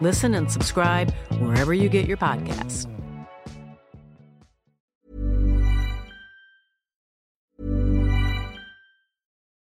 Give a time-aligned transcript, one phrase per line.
[0.00, 2.86] Listen and subscribe wherever you get your podcasts.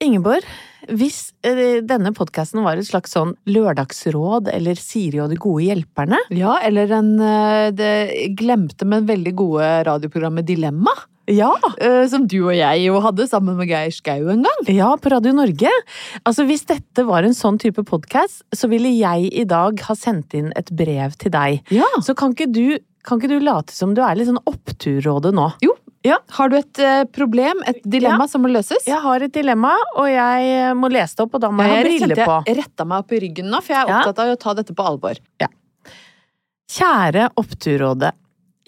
[0.02, 0.46] Ingeborg,
[0.94, 6.18] hvis eh, denne podkasten var et slags sånn lørdagsråd eller Siri og de gode hjelperne
[6.34, 7.94] Ja, eller en eh, det
[8.38, 10.94] glemte, men veldig gode radioprogrammet Dilemma.
[11.32, 11.52] Ja!
[11.80, 14.62] eh, Som du og jeg jo hadde sammen med Geir Skau en gang.
[14.72, 15.72] Ja, på Radio Norge.
[16.26, 20.34] Altså, Hvis dette var en sånn type podkast, så ville jeg i dag ha sendt
[20.38, 21.62] inn et brev til deg.
[21.72, 21.88] Ja.
[22.04, 25.52] Så kan ikke du, kan ikke du late som du er litt sånn oppturrådet nå?
[25.64, 25.76] Jo.
[26.04, 26.16] Ja.
[26.34, 28.28] Har du et eh, problem, et dilemma Ja.
[28.32, 28.88] som må løses?
[28.90, 31.84] Jeg har et dilemma, og jeg må lese det opp, og da må jeg ha
[31.86, 32.38] briller på.
[32.50, 34.00] Jeg retta meg opp i ryggen nå, for jeg er Ja.
[34.02, 35.22] opptatt av å ta dette på alvor.
[36.72, 38.12] Kjære Oppturrådet.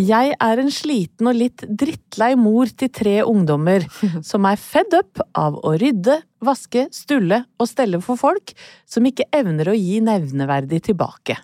[0.01, 3.85] Jeg er en sliten og litt drittlei mor til tre ungdommer
[4.29, 8.55] som er fedd up av å rydde, vaske, stulle og stelle for folk
[8.89, 11.37] som ikke evner å gi nevneverdig tilbake.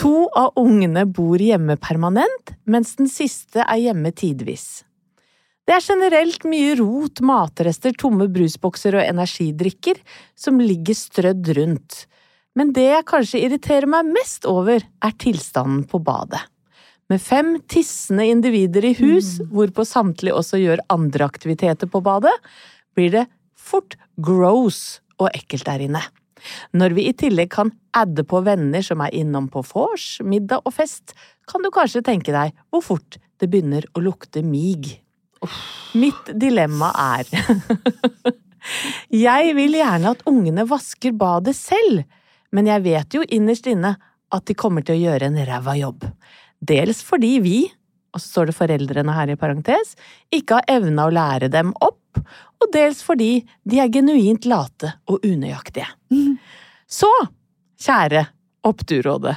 [0.00, 4.84] To av ungene bor hjemme permanent, mens den siste er hjemme tidvis.
[5.66, 9.98] Det er generelt mye rot, matrester, tomme brusbokser og energidrikker
[10.38, 12.04] som ligger strødd rundt.
[12.56, 16.44] Men det jeg kanskje irriterer meg mest over, er tilstanden på badet.
[17.06, 22.34] Med fem tissende individer i hus, hvorpå samtlige også gjør andre aktiviteter på badet,
[22.98, 26.02] blir det fort gross og ekkelt der inne.
[26.76, 30.74] Når vi i tillegg kan adde på venner som er innom på vors, middag og
[30.74, 31.14] fest,
[31.46, 34.98] kan du kanskje tenke deg hvor fort det begynner å lukte mig.
[35.94, 37.30] Mitt dilemma er
[39.26, 42.02] Jeg vil gjerne at ungene vasker badet selv,
[42.50, 43.94] men jeg vet jo innerst inne
[44.34, 46.08] at de kommer til å gjøre en ræva jobb.
[46.60, 47.58] Dels fordi vi,
[48.14, 49.94] og så står det foreldrene her i parentes,
[50.34, 52.20] ikke har evna å lære dem opp,
[52.62, 55.88] og dels fordi de er genuint late og unøyaktige.
[56.88, 57.10] Så,
[57.82, 58.28] kjære
[58.66, 59.36] Oppturrådet,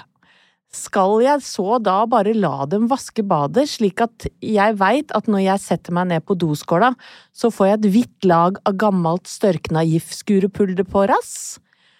[0.73, 5.43] skal jeg så da bare la dem vaske badet, slik at jeg veit at når
[5.43, 6.91] jeg setter meg ned på doskåla,
[7.33, 11.57] så får jeg et hvitt lag av gammelt størkna giftskurepulver på rass?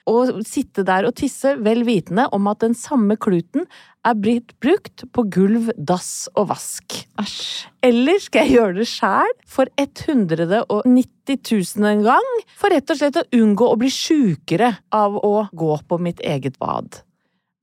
[0.10, 3.68] Og sitte der og tisse, vel vitende om at den samme kluten
[4.08, 6.96] er blitt brukt på gulv, dass og vask.
[7.20, 7.68] Æsj.
[7.86, 13.20] Eller skal jeg gjøre det sjæl for 190 000 en gang, for rett og slett
[13.20, 17.04] å unngå å bli sjukere av å gå på mitt eget bad?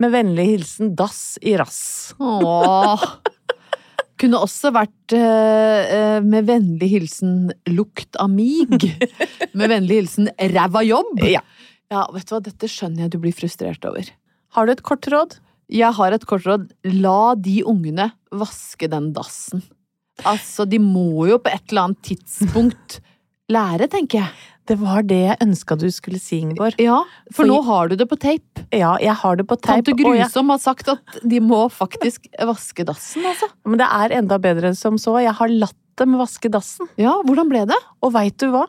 [0.03, 2.15] Med vennlig hilsen Dass i rass.
[2.21, 3.07] Åh.
[4.21, 8.65] Kunne også vært eh, med vennlig hilsen lukt av mig.
[9.57, 11.21] Med vennlig hilsen ræva jobb.
[11.29, 11.43] Ja.
[11.93, 14.09] Ja, vet du hva, dette skjønner jeg du blir frustrert over.
[14.57, 15.39] Har du et kort råd?
[15.73, 16.69] Jeg har et kort råd.
[17.03, 19.63] La de ungene vaske den dassen.
[20.25, 23.01] Altså, de må jo på et eller annet tidspunkt
[23.53, 24.31] lære, tenker jeg.
[24.67, 26.75] Det var det jeg ønska du skulle si, Ingeborg.
[26.83, 26.97] Ja,
[27.31, 28.65] for For- nå har du det på tape.
[28.75, 29.77] Ja, jeg har det på tape.
[29.85, 30.17] Tante Grusom
[30.49, 33.47] jeg- har sagt at de må faktisk vaske dassen, altså.
[33.65, 35.21] Men det er enda bedre enn som så.
[35.23, 36.89] Jeg har latt dem vaske dassen.
[36.99, 37.79] Ja, hvordan ble det?
[38.03, 38.65] Og veit du hva?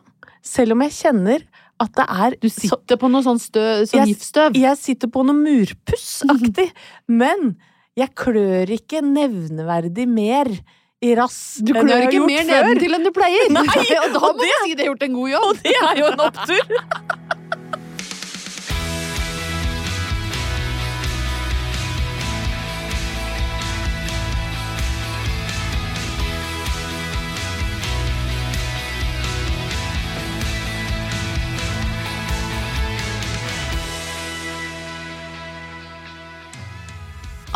[0.46, 1.42] Selv om jeg kjenner
[1.80, 4.56] at det er Du sitter på noe sånn, stø, sånn Jeg- giftstøv.
[4.58, 6.70] Jeg sitter på noe murpussaktig,
[7.08, 7.56] men
[7.96, 10.46] jeg klør ikke nevneverdig mer
[11.02, 12.64] i rass Du enn jeg klør ikke mer før.
[12.66, 13.50] nedentil enn du pleier!
[13.54, 15.48] Nei, og da og må det- du si det har gjort en god jobb!
[15.48, 16.66] Og det er jo en opptur!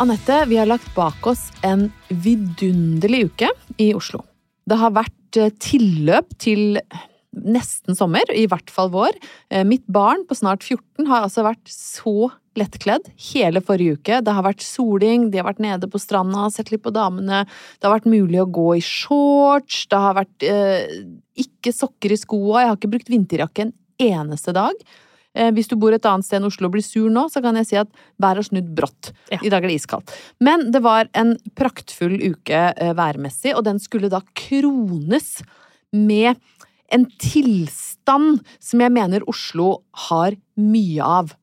[0.03, 3.47] Anette, vi har lagt bak oss en vidunderlig uke
[3.79, 4.19] i Oslo.
[4.67, 6.75] Det har vært eh, tilløp til
[7.31, 9.15] nesten sommer, i hvert fall vår.
[9.47, 14.19] Eh, Mitt barn på snart 14 har altså vært så lettkledd hele forrige uke.
[14.27, 17.45] Det har vært soling, de har vært nede på stranda, sett litt på damene.
[17.79, 20.99] Det har vært mulig å gå i shorts, det har vært eh,
[21.47, 24.83] ikke sokker i skoa, jeg har ikke brukt vinterjakke en eneste dag.
[25.33, 27.57] Eh, Hvis du bor et annet sted enn Oslo og blir sur nå, så kan
[27.59, 27.89] jeg si at
[28.21, 29.11] været har snudd brått.
[29.33, 29.41] Ja.
[29.41, 30.15] I dag er det iskaldt.
[30.43, 35.39] Men det var en praktfull uke eh, værmessig, og den skulle da krones
[35.93, 36.37] med
[36.93, 41.33] en tilstand som jeg mener Oslo har mye av.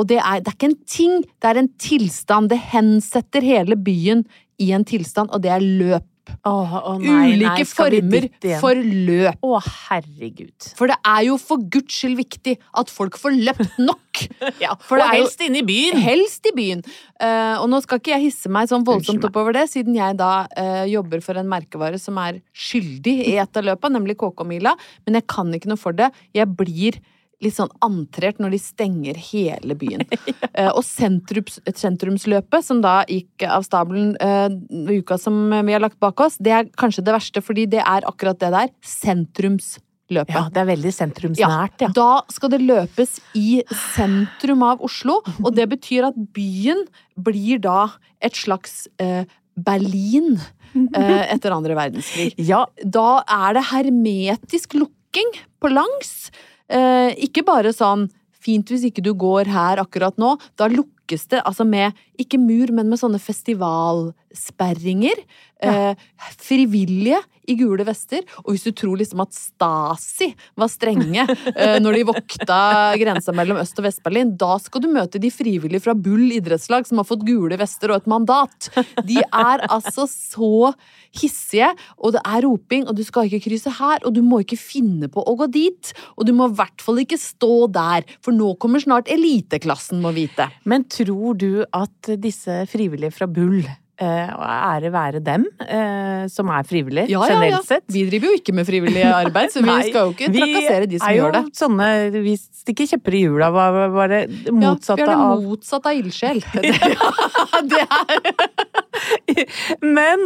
[0.00, 2.50] Og det er, det er ikke en ting, det er en tilstand.
[2.50, 4.24] Det hensetter hele byen
[4.62, 6.06] i en tilstand, og det er løp.
[6.48, 8.26] Åh, åh, nei, Ulike nei, former
[8.62, 9.44] for løp.
[9.46, 10.68] Å, herregud.
[10.78, 14.00] For det er jo for guds skyld viktig at folk får løpt nok.
[14.60, 15.96] Ja, For det og helst inne i byen.
[16.02, 16.82] Helst i byen.
[17.16, 20.44] Uh, og nå skal ikke jeg hisse meg sånn voldsomt oppover det, siden jeg da
[20.52, 24.74] uh, jobber for en merkevare som er skyldig i et av løpa, nemlig KK-mila.
[25.06, 26.10] Men jeg kan ikke noe for det.
[26.36, 27.00] Jeg blir
[27.42, 30.04] litt sånn antrert når de stenger hele byen.
[30.30, 30.70] ja.
[30.72, 34.48] og sentrums, sentrumsløpet, som da gikk av stabelen uh,
[34.92, 38.06] uka som vi har lagt bak oss, det er kanskje det verste, fordi det er
[38.08, 38.72] akkurat det der.
[38.86, 40.34] Sentrumsløpet.
[40.34, 41.90] Ja, det er veldig sentrumsnært, ja.
[41.96, 43.62] Da skal det løpes i
[43.94, 46.84] sentrum av Oslo, og det betyr at byen
[47.16, 47.86] blir da
[48.22, 49.24] et slags eh,
[49.56, 50.36] Berlin
[50.74, 52.32] eh, etter andre verdenskrig.
[52.40, 56.32] Ja, Da er det hermetisk lukking på langs.
[56.68, 58.08] Eh, ikke bare sånn
[58.42, 60.34] fint hvis ikke du går her akkurat nå.
[60.58, 65.16] Da lukkes det altså med, ikke mur, men med sånne festivalsperringer.
[65.62, 65.94] Eh,
[66.42, 67.20] frivillige
[67.50, 68.22] i gule vester.
[68.44, 71.24] Og hvis du tror liksom at Stasi var strenge
[71.54, 72.58] eh, når de vokta
[73.00, 77.02] grensa mellom Øst- og Vest-Berlin, da skal du møte de frivillige fra Bull idrettslag som
[77.02, 78.70] har fått gule vester og et mandat.
[79.06, 80.72] De er altså så
[81.12, 81.68] hissige,
[82.00, 85.10] og det er roping, og du skal ikke krysse her, og du må ikke finne
[85.12, 85.92] på å gå dit.
[86.16, 90.14] Og du må i hvert fall ikke stå der, for nå kommer snart eliteklassen, må
[90.16, 90.48] vite.
[90.64, 93.62] Men tror du at disse frivillige fra Bull,
[94.02, 97.34] eh, og ære være dem, eh, som er frivillige, Ja, ja, ja.
[97.40, 100.30] generelt sett Vi driver jo ikke med frivillig arbeid, så vi Nei, skal jo ikke
[100.34, 101.44] trakassere de som gjør det.
[101.58, 101.88] sånne,
[102.22, 105.92] vi stikker kjepper i hjula, var, var det Ja, motsatte vi er det av motsatte
[105.92, 106.42] av ildsjel.
[107.72, 108.22] det er
[109.98, 110.22] Men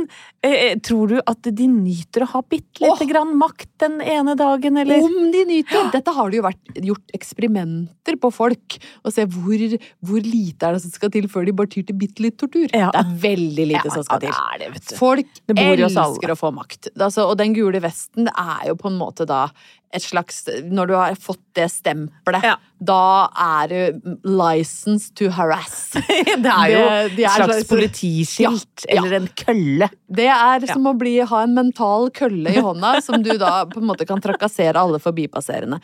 [0.47, 4.77] eh, tror du at de nyter å ha bitte lite grann makt den ene dagen,
[4.83, 5.03] eller?
[5.07, 5.91] Om de nyter!
[5.95, 8.79] Dette har det jo vært gjort eksperimenter på folk.
[9.07, 9.67] Å se hvor,
[10.07, 12.69] hvor lite er det som skal til før de bare tyr til bitte litt tortur.
[12.73, 12.91] Ja.
[12.95, 14.67] Det er veldig lite Ja, som skal det til.
[14.67, 14.99] det.
[14.99, 15.89] Folk Det alle.
[15.91, 16.93] elsker å få makt.
[16.97, 19.47] Altså, og den gule vesten er jo på en måte da
[19.97, 22.57] et slags Når du har fått det stempelet, Ja.
[22.85, 25.91] da er du license to harass.
[25.97, 26.83] Det er jo
[27.17, 28.99] Det- et slags slags- politiskilt, ja.
[29.01, 29.89] eller en kølle.
[30.13, 33.81] Det er som å bli, ha en mental kølle i hånda som du da på
[33.81, 35.81] en måte kan trakassere alle forbipasserende.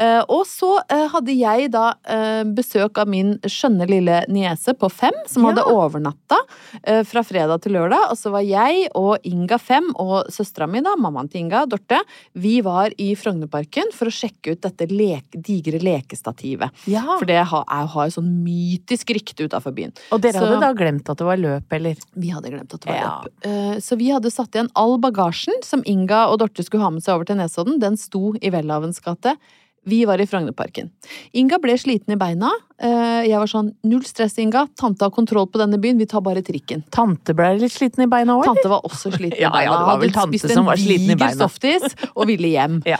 [0.00, 4.88] Eh, og så eh, hadde jeg da eh, besøk av min skjønne lille niese på
[4.90, 6.38] fem, som hadde overnatta
[7.06, 8.08] fra fredag til lørdag.
[8.10, 12.00] Og så var jeg og Inga fem og søstera mi, da, mammaen til Inga, Dorte,
[12.32, 16.72] vi var i Frognerparken for å sjekke ut dette leke, digre lekestativet.
[16.90, 17.04] Ja.
[17.18, 19.94] For det har, har jo sånn mytisk rykte utafor byen.
[20.14, 21.96] Og dere Så- hadde da glemt at det var løp, eller?
[22.16, 23.14] Vi hadde glemt at det var Ja.
[23.22, 23.82] løp.
[23.84, 27.14] Så vi hadde satt igjen all bagasjen som Inga og Dorte skulle ha med seg
[27.14, 27.78] over til Nesodden.
[27.82, 29.36] Den sto i Welhavens gate.
[29.84, 30.90] Vi var i Frognerparken.
[31.34, 32.50] Inga ble sliten i beina.
[32.78, 34.68] Eh, Jeg var sånn null stress, Inga.
[34.78, 35.98] Tante har kontroll på denne byen.
[35.98, 36.84] Vi tar bare trikken.
[36.94, 39.62] Tante ble litt sliten i beina òg, Tante var også sliten i beina.
[39.66, 41.34] ja, det var vel tante spist som var sliten i beina.
[41.48, 41.82] softis
[42.14, 42.82] og ville hjem.
[42.94, 42.98] Ja.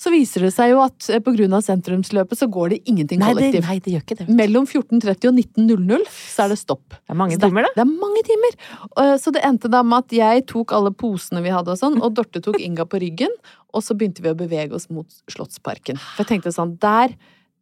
[0.00, 1.18] Så viser det seg jo at pga.
[1.20, 3.66] på grunn av sentrumsløpet så går det ingenting Nei, det, kollektivt.
[3.68, 4.28] nei, det gjør ikke det.
[4.32, 6.88] Mellom 14.30 og 19.00 så er det stopp.
[6.96, 7.72] Det er mange det, timer, da.
[7.76, 8.56] Det er mange timer.
[8.96, 12.00] Eh, Så det endte da med at jeg tok alle posene vi hadde og sånn,
[12.00, 13.28] og Dorte tok Inga på ryggen,
[13.72, 16.00] og så begynte vi å bevege oss mot Slottsparken.
[16.14, 17.14] For jeg tenkte sånn, der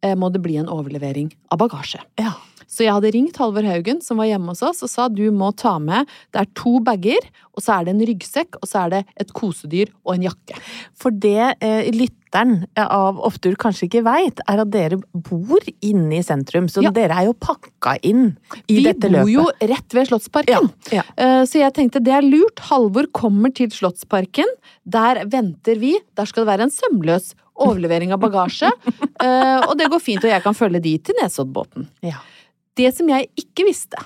[0.03, 2.01] eh, må det bli en overlevering av bagasje.
[2.21, 2.35] Ja.
[2.69, 5.49] Så jeg hadde ringt Halvor Haugen, som var hjemme hos oss, og sa du må
[5.57, 7.25] ta med Det er to bager,
[7.57, 10.59] og så er det en ryggsekk, og så er det et kosedyr og en jakke.
[10.95, 16.23] For det eh, lytteren av Opptur kanskje ikke veit, er at dere bor inne i
[16.23, 16.69] sentrum.
[16.69, 16.91] Så Ja.
[16.93, 18.37] dere er jo pakka inn
[18.69, 20.69] i Vi dette bor jo rett ved Slottsparken.
[20.93, 21.03] Ja, ja.
[21.17, 22.61] Eh, Så jeg tenkte det er lurt.
[22.69, 24.45] Halvor kommer til Slottsparken.
[24.85, 25.97] Der venter vi.
[26.15, 28.69] Der skal det være en sømløs overlevering av bagasje.
[29.19, 31.89] Eh, Og det går fint, og jeg kan følge de til Nesoddbåten.
[32.01, 32.21] Ja.
[32.79, 33.99] Det som jeg ikke visste,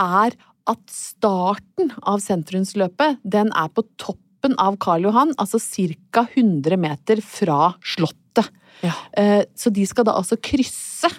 [0.00, 0.32] er
[0.70, 6.24] at starten av sentrumsløpet, den er på toppen av Karl Johan, altså ca.
[6.32, 8.48] 100 meter fra Slottet.
[8.82, 8.94] Ja.
[9.16, 11.10] Eh, Så de skal da altså krysse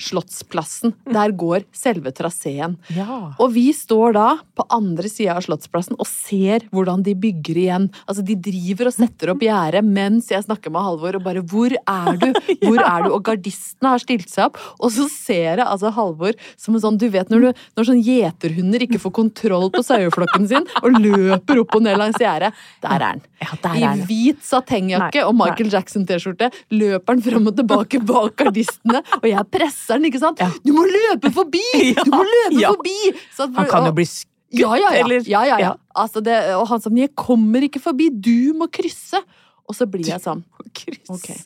[0.00, 0.94] Slottsplassen.
[1.16, 2.76] Der går selve traseen.
[2.94, 3.34] Ja.
[3.40, 7.88] Og vi står da på andre sida av Slottsplassen og ser hvordan de bygger igjen.
[8.08, 11.74] Altså De driver og setter opp gjerdet mens jeg snakker med Halvor og bare 'Hvor
[11.76, 12.32] er du?'
[12.64, 13.10] Hvor er du?
[13.14, 14.58] Og gardistene har stilt seg opp.
[14.80, 18.02] Og så ser jeg altså Halvor som en sånn Du vet når, du, når sånn
[18.02, 22.52] gjeterhunder ikke får kontroll på saueflokken sin og løper opp og ned langs gjerdet.
[22.82, 23.22] Der er han.
[23.38, 29.28] Ja, I hvit satengjakke og Michael Jackson-T-skjorte løper han frem og tilbake bak gardistene, og
[29.30, 30.38] jeg presser han, ikke sant?
[30.40, 30.50] Ja.
[30.64, 31.62] Du må løpe forbi!
[32.04, 32.72] Du må løpe Ja.
[32.74, 33.14] forbi!
[33.36, 35.04] Så at- Han kan jo bli skutt, ja, ja, ja.
[35.04, 35.74] eller ja, ja, ja.
[35.94, 39.22] Altså det, og han sa 'jeg kommer ikke forbi, du må krysse'.
[39.68, 41.10] Og så blir jeg sånn krysse.
[41.12, 41.36] Okay.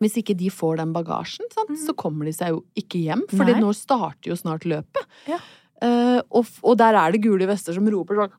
[0.00, 3.22] Hvis ikke de får den bagasjen, sant, så kommer de seg jo ikke hjem.
[3.28, 5.04] Fordi nå starter jo snart løpet.
[5.28, 5.38] Ja.
[5.82, 8.30] Uh, og, og der er det gule vester som roper sånn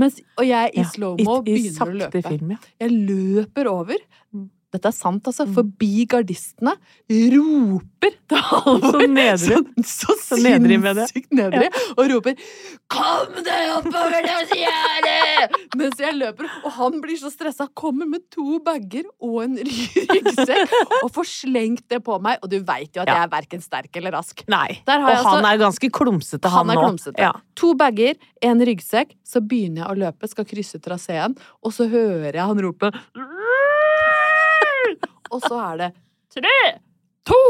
[0.00, 2.22] Mens, og jeg i slow-mo begynner å løpe.
[2.26, 2.60] film, ja.
[2.80, 4.06] Jeg løper over.
[4.70, 5.46] Dette er sant, altså.
[5.48, 5.54] Mm.
[5.56, 6.76] Forbi gardistene.
[7.34, 8.92] Roper til Halvor.
[9.00, 9.58] Så nedrig.
[9.90, 11.06] Så, så, Så nedrig med det.
[11.10, 11.68] sinnssykt nedrig.
[11.96, 12.36] Og roper
[12.90, 16.48] 'Kom deg oppover det gjerdet!' Mens jeg løper.
[16.64, 17.66] Og han blir så stressa.
[17.74, 22.38] Kommer med to bager og en ryggsekk og får slengt det på meg.
[22.42, 23.14] Og du veit jo at Ja.
[23.20, 24.42] jeg er verken sterk eller rask.
[24.48, 24.80] Nei.
[24.86, 27.12] Og jeg han altså- er ganske klumsete, han, Han nå.
[27.18, 27.32] Ja.
[27.56, 29.14] To bager, en ryggsekk.
[29.24, 32.90] Så begynner jeg å løpe, skal krysse traseen, og så hører jeg han rope
[35.30, 35.90] Og så er det
[36.34, 36.56] tre,
[37.26, 37.40] to,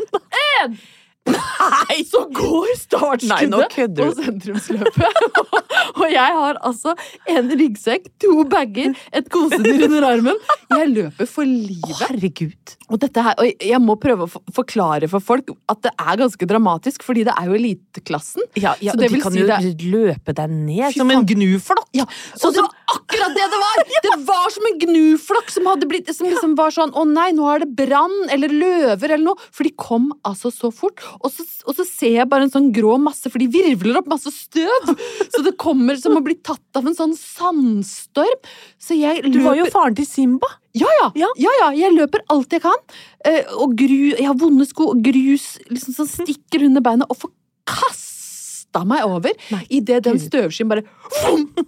[0.60, 0.78] én!
[1.26, 5.20] Nei, så går startskuddet på sentrumsløpet.
[6.00, 6.94] og jeg har altså
[7.32, 10.38] en ryggsekk, to bager, et kosedyr under armen.
[10.70, 11.96] Jeg løper for livet.
[12.02, 12.76] Herregud.
[12.86, 17.06] Og, her, og jeg må prøve å forklare for folk at det er ganske dramatisk,
[17.06, 18.46] fordi det er jo eliteklassen.
[18.54, 21.00] Ja, ja Så og det de vil kan si jo det- løpe deg ned Fy
[21.00, 21.88] som en gnuflokk.
[21.96, 23.84] Ja, og det var akkurat det det var!
[24.06, 27.64] Det var som en gnuflokk som blitt Som liksom var sånn Å nei, nå er
[27.64, 29.48] det brann eller løver eller noe.
[29.50, 31.02] For de kom altså så fort.
[31.20, 34.08] Og så, og så ser jeg bare en sånn grå masse, for de virvler opp
[34.10, 34.90] masse støv.
[35.32, 38.40] Så det kommer som å bli tatt av en sånn sandstorm.
[38.78, 40.50] Så jeg løper Du var jo faren til Simba.
[40.76, 41.30] ja, ja, Ja.
[41.40, 41.70] ja, ja.
[41.86, 42.78] Jeg løper alt jeg kan.
[43.24, 47.16] Eh, og gru, jeg har vonde sko, og grus liksom sånn stikker under beina, og
[47.24, 47.32] får
[47.66, 49.32] kasta meg over
[49.72, 50.84] idet den støvskyen bare!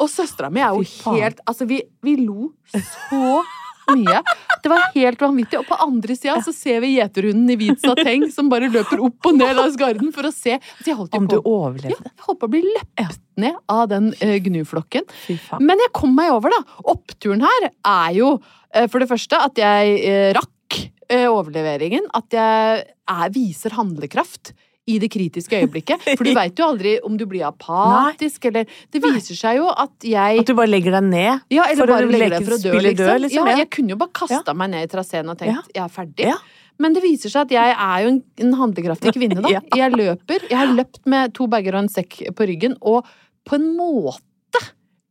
[0.00, 0.80] Og søstera mi er jo
[1.12, 3.42] helt Altså, vi, vi lo så
[3.94, 4.22] mye.
[4.62, 5.60] Det var helt vanvittig.
[5.60, 9.30] Og på andre sida så ser vi gjeterhunden i hvit sateng som bare løper opp
[9.30, 10.58] og ned langs garden for å se.
[10.80, 11.94] Så jeg holdt jo Om du overlevde?
[11.94, 15.06] ja, jeg holdt på å bli løpt ned av den eh, gnuflokken.
[15.60, 16.62] Men jeg kom meg over, da.
[16.92, 18.36] Oppturen her er jo
[18.74, 20.52] eh, for det første at jeg eh, rakk
[21.06, 22.08] overleveringen.
[22.18, 24.50] At jeg er, viser handlekraft
[24.86, 26.04] i det kritiske øyeblikket.
[26.16, 30.06] For du veit jo aldri om du blir apatisk, eller Det viser seg jo at
[30.06, 31.40] jeg At du bare legger deg ned.
[31.50, 33.00] ja, eller for bare legger deg for å dø, liksom.
[33.06, 33.64] død, liksom, Ja, ja.
[33.64, 36.28] jeg kunne jo bare kasta meg ned i traseen og tenkt jeg er ferdig.
[36.30, 36.36] Ja.
[36.78, 39.48] Men det viser seg at jeg er jo en, en handlekraftig kvinne, da.
[39.56, 39.62] Ja.
[39.74, 40.46] Jeg løper.
[40.50, 43.08] Jeg har løpt med to bager og en sekk på ryggen, og
[43.48, 44.22] på en måte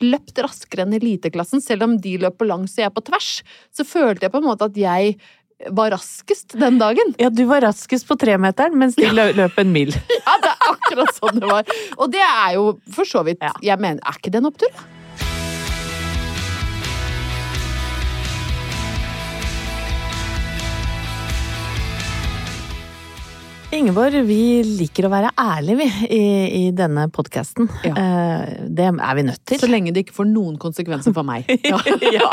[0.03, 3.29] løpt raskere enn eliteklassen, selv om de løp på langs og jeg på tvers.
[3.73, 5.15] Så følte jeg på en måte at jeg
[5.69, 7.13] var raskest den dagen.
[7.17, 9.31] Ja, du var raskest på tremeteren, mens de ja.
[9.31, 9.93] løp en mil.
[10.25, 11.73] Ja, det er akkurat sånn det var.
[12.01, 13.53] Og det er jo for så vidt Ja.
[13.63, 14.85] Jeg mener, er ikke det en opptur?
[23.75, 26.25] Ingeborg, vi liker å være ærlige, vi, i,
[26.59, 27.67] i denne podkasten.
[27.83, 27.93] Ja.
[28.71, 29.59] det er vi nødt til.
[29.59, 31.49] Så lenge det ikke får noen konsekvenser for meg.
[31.65, 31.79] Ja.
[32.13, 32.27] ja.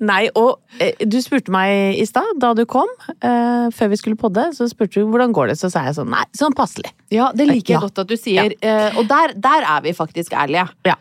[0.00, 4.18] Nei, og eh, du spurte meg i stad, da du kom, eh, før vi skulle
[4.18, 6.92] podde, så spurte du hvordan går det, så sa jeg sånn nei, sånn passelig.
[7.12, 8.54] Ja, det liker jeg godt at du sier.
[8.58, 10.66] Eh, og der, der er vi faktisk ærlige.
[10.88, 10.96] Ja.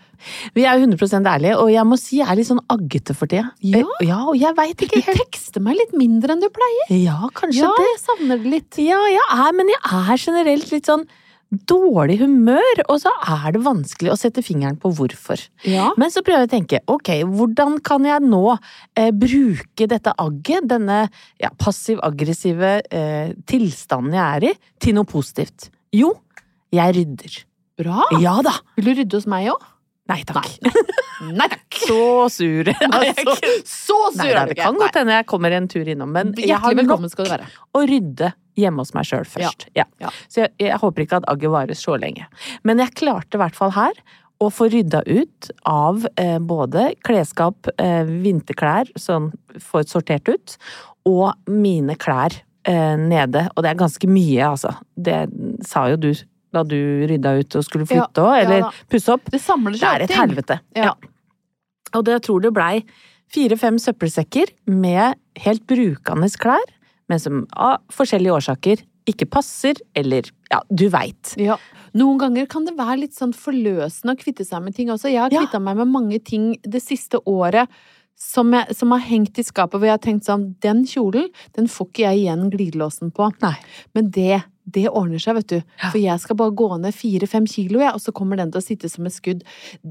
[0.55, 3.31] Vi er jo 100 ærlige, og jeg må si jeg er litt sånn aggete for
[3.31, 3.53] tida.
[3.65, 3.83] Ja.
[3.83, 6.93] Eh, ja og jeg veit ikke helt Du tekster meg litt mindre enn du pleier.
[6.97, 7.87] Ja, kanskje Ja, det.
[7.93, 8.83] jeg savner det litt.
[8.83, 11.07] Ja, jeg er, men jeg er generelt litt sånn
[11.49, 15.41] dårlig humør, og så er det vanskelig å sette fingeren på hvorfor.
[15.65, 15.89] Ja.
[15.97, 20.67] Men så prøver jeg å tenke, ok, hvordan kan jeg nå eh, bruke dette agget,
[20.69, 21.01] denne
[21.41, 25.71] ja, passiv-aggressive eh, tilstanden jeg er i, til noe positivt?
[25.95, 26.13] Jo,
[26.75, 27.41] jeg rydder.
[27.79, 28.05] Bra.
[28.21, 28.59] Ja da!
[28.77, 29.67] Vil du rydde hos meg òg?
[30.09, 30.49] Nei takk.
[31.39, 31.79] Nei takk.
[31.85, 32.69] Så sur.
[32.93, 33.35] Nei, Så,
[33.69, 36.47] så sur Nei, da, det kan godt hende jeg kommer en tur innom, men Hjertelig
[36.49, 37.49] jeg har nok velkommen skal du være.
[37.77, 39.67] å rydde hjemme hos meg sjøl først.
[39.77, 39.85] Ja.
[40.03, 40.09] Ja.
[40.27, 42.25] Så jeg, jeg håper ikke at agget varer så lenge.
[42.67, 44.01] Men jeg klarte i hvert fall her
[44.39, 50.55] å få rydda ut av eh, både klesskap, eh, vinterklær, sånn får sortert ut,
[51.07, 52.35] og mine klær
[52.67, 53.45] eh, nede.
[53.55, 54.71] Og det er ganske mye, altså.
[54.95, 55.25] Det
[55.67, 56.11] sa jo du
[56.55, 56.77] da du
[57.09, 59.29] rydda ut og skulle flytte òg, ja eller ja, pusse opp.
[59.31, 60.59] Det samler Det er et helvete.
[60.77, 60.95] Ja.
[61.93, 62.73] Og det, jeg tror det blei
[63.29, 66.71] fire-fem søppelsekker med helt brukende klær,
[67.09, 71.33] men som av forskjellige årsaker ikke passer, eller ja, du veit.
[71.41, 71.57] Ja.
[71.97, 75.09] Noen ganger kan det være litt sånn forløsende å kvitte seg med ting også.
[75.09, 75.59] Jeg har Ja.
[75.59, 77.67] meg med mange ting det siste året
[78.19, 81.67] som, jeg, som har hengt i skapet, hvor jeg har tenkt sånn Den kjolen, den
[81.67, 83.31] får ikke jeg igjen glidelåsen på.
[83.41, 83.55] Nei.
[83.95, 84.43] Men det,
[84.75, 85.59] det ordner seg, vet du.
[85.89, 88.65] For jeg skal bare gå ned fire-fem kilo, jeg, og så kommer den til å
[88.65, 89.43] sitte som et skudd.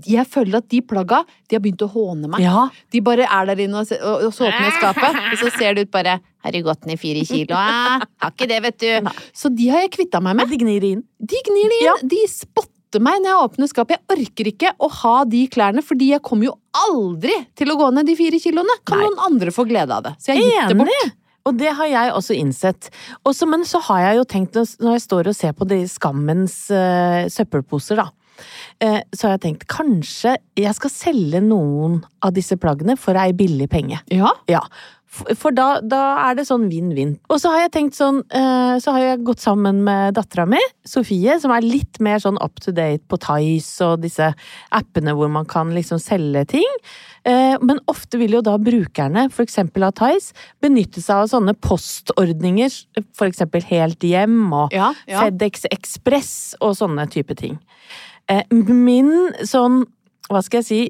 [0.07, 2.43] Jeg føler at de plagga, de har begynt å håne meg.
[2.45, 5.75] Ja, De bare er der inne og, og, og så åpner skapet, og så ser
[5.79, 7.55] det ut bare Har du gått ned fire kilo?
[7.59, 8.07] Eh?
[8.23, 9.13] Har ikke det, vet du.
[9.35, 10.49] Så de har jeg kvitta meg med.
[10.53, 11.03] de gnir inn.
[11.19, 11.89] De gnir det inn.
[11.89, 11.95] Ja.
[12.15, 13.99] De spotter meg når jeg åpner skapet.
[13.99, 17.91] Jeg orker ikke å ha de klærne, fordi jeg kommer jo aldri til å gå
[17.97, 18.79] ned de fire kiloene.
[18.89, 19.09] Kan Nei.
[19.11, 20.15] noen andre få glede av det.
[20.23, 21.18] Så jeg har gitt det bort.
[21.49, 22.91] Og det har jeg også innsett.
[23.25, 26.61] Også, men så har jeg jo tenkt, når jeg står og ser på de skammens
[26.75, 28.11] uh, søppelposer, da.
[28.85, 33.33] eh, så har jeg tenkt kanskje jeg skal selge noen av disse plaggene for ei
[33.37, 33.99] billig penge.
[34.15, 34.31] Ja.
[34.51, 34.61] Ja,
[35.09, 37.15] for, da, da er det sånn vinn-vinn.
[37.33, 40.61] Og så har jeg tenkt sånn eh, Så har jeg gått sammen med dattera mi,
[40.87, 44.29] Sofie, som er litt mer sånn up to date på Tice og disse
[44.77, 46.77] appene hvor man kan liksom selge ting.
[47.25, 52.79] Eh, men ofte vil jo da brukerne, eksempel av Tice, benytte seg av sånne postordninger,
[53.29, 55.25] eksempel Helt Hjem og Ja, ja.
[55.25, 57.59] FedEx Express og sånne type ting.
[58.29, 59.13] Eh, min
[59.49, 59.83] sånn,
[60.29, 60.83] hva skal jeg si,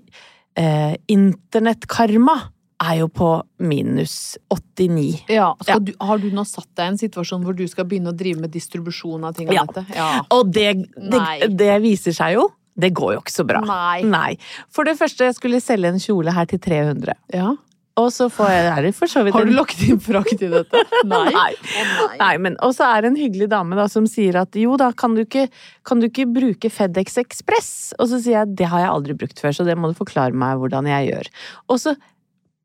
[1.06, 2.32] internettkarma
[2.78, 5.24] er jo på minus 89.
[5.32, 5.50] Ja.
[5.66, 5.78] Ja.
[5.82, 8.44] Du, har du nå satt deg i en situasjon hvor du skal begynne å drive
[8.44, 9.50] med distribusjon av ting?
[9.54, 9.66] Ja.
[9.94, 10.10] ja.
[10.34, 13.62] Og det, det, det viser seg jo, det går jo ikke så bra.
[14.06, 14.36] Nei.
[14.70, 17.18] For det første, jeg skulle selge en kjole her til 300.
[17.34, 17.56] Ja.
[17.98, 20.82] Og så får jeg det for så vidt Har du lagt inn frakt i dette?
[21.10, 21.24] Nei.
[21.34, 21.48] Nei.
[21.58, 22.18] Oh, nei.
[22.20, 24.92] Nei, men Og så er det en hyggelig dame da som sier at jo da,
[24.94, 25.48] kan du ikke,
[25.88, 27.72] kan du ikke bruke FedEx Express?
[27.98, 30.36] Og så sier jeg det har jeg aldri brukt før, så det må du forklare
[30.36, 31.32] meg hvordan jeg gjør.
[31.74, 31.96] Og så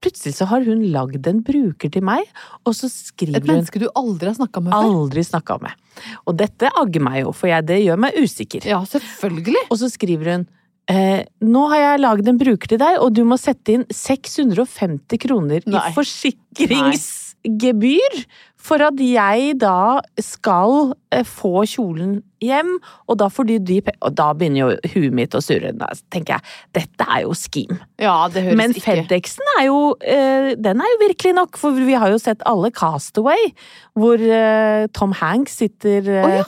[0.03, 2.27] plutselig så har hun lagd en bruker til meg,
[2.67, 4.89] og så skriver hun Et menneske du aldri har snakka med før?
[4.89, 5.79] Aldri snakka med.
[6.27, 8.67] Og dette agger meg jo, for jeg, det gjør meg usikker.
[8.67, 9.65] Ja, selvfølgelig.
[9.69, 10.45] Og så skriver hun
[10.91, 15.21] eh, nå har jeg lagd en bruker til deg, og du må sette inn 650
[15.23, 15.85] kroner Nei.
[15.87, 15.95] i
[17.43, 18.25] forsikringsgebyr
[18.57, 24.13] for at jeg da skal eh, få kjolen hjem, og da får de de Og
[24.15, 25.73] da begynner jo huet mitt å surre.
[25.73, 26.41] Da tenker jeg,
[26.73, 27.79] dette er jo scheme.
[27.99, 31.93] Ja, det høres Men FedExen er jo eh, Den er jo virkelig nok, for vi
[31.93, 33.51] har jo sett alle Castaway,
[33.95, 36.45] hvor eh, Tom Hanks sitter oh, ja!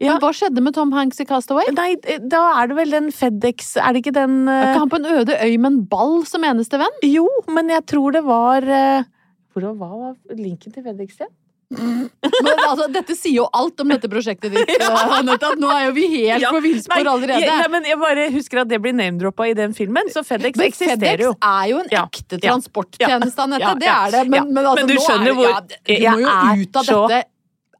[0.00, 0.14] ja.
[0.14, 1.70] Men hva skjedde med Tom Hanks i Castaway?
[1.72, 4.92] Nei, da er det vel den FedEx Er det ikke den Er eh, ikke han
[4.92, 7.02] på en øde øy med en ball som eneste venn?
[7.08, 9.08] Jo, men jeg tror det var eh,
[9.54, 11.32] hvor, Hva var linken til FedEx igjen?
[11.74, 15.22] Men altså, dette sier jo alt om dette prosjektet ditt, Ja.
[15.24, 17.40] Nå er jo vi helt Ja, på villspor allerede.
[17.42, 20.60] Ja, nei, men jeg bare husker at det blir name-droppa i den filmen, så FedEx
[20.60, 21.32] Men eksisterer FedEx jo.
[21.40, 23.64] er jo en ekte ja, transporttjeneste, Anette.
[23.64, 24.22] ja, Det ja, er det.
[24.28, 24.44] Men, ja.
[24.50, 27.30] men, altså, Men du skjønner er hvor- ja, Du må jo ut av så- dette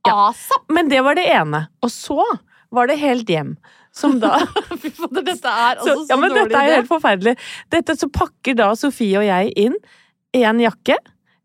[0.08, 0.16] Ja.
[0.28, 0.64] asap!
[0.78, 1.62] Men det var det ene.
[1.84, 2.24] Og så
[2.74, 3.54] var det Helt hjem.
[3.94, 4.40] Som da
[4.82, 7.36] Fy fader, dette er altså så, så, ja, men Dette er jo helt forferdelig.
[7.70, 9.76] Dette så pakker da Sofie og jeg inn
[10.34, 10.96] en jakke.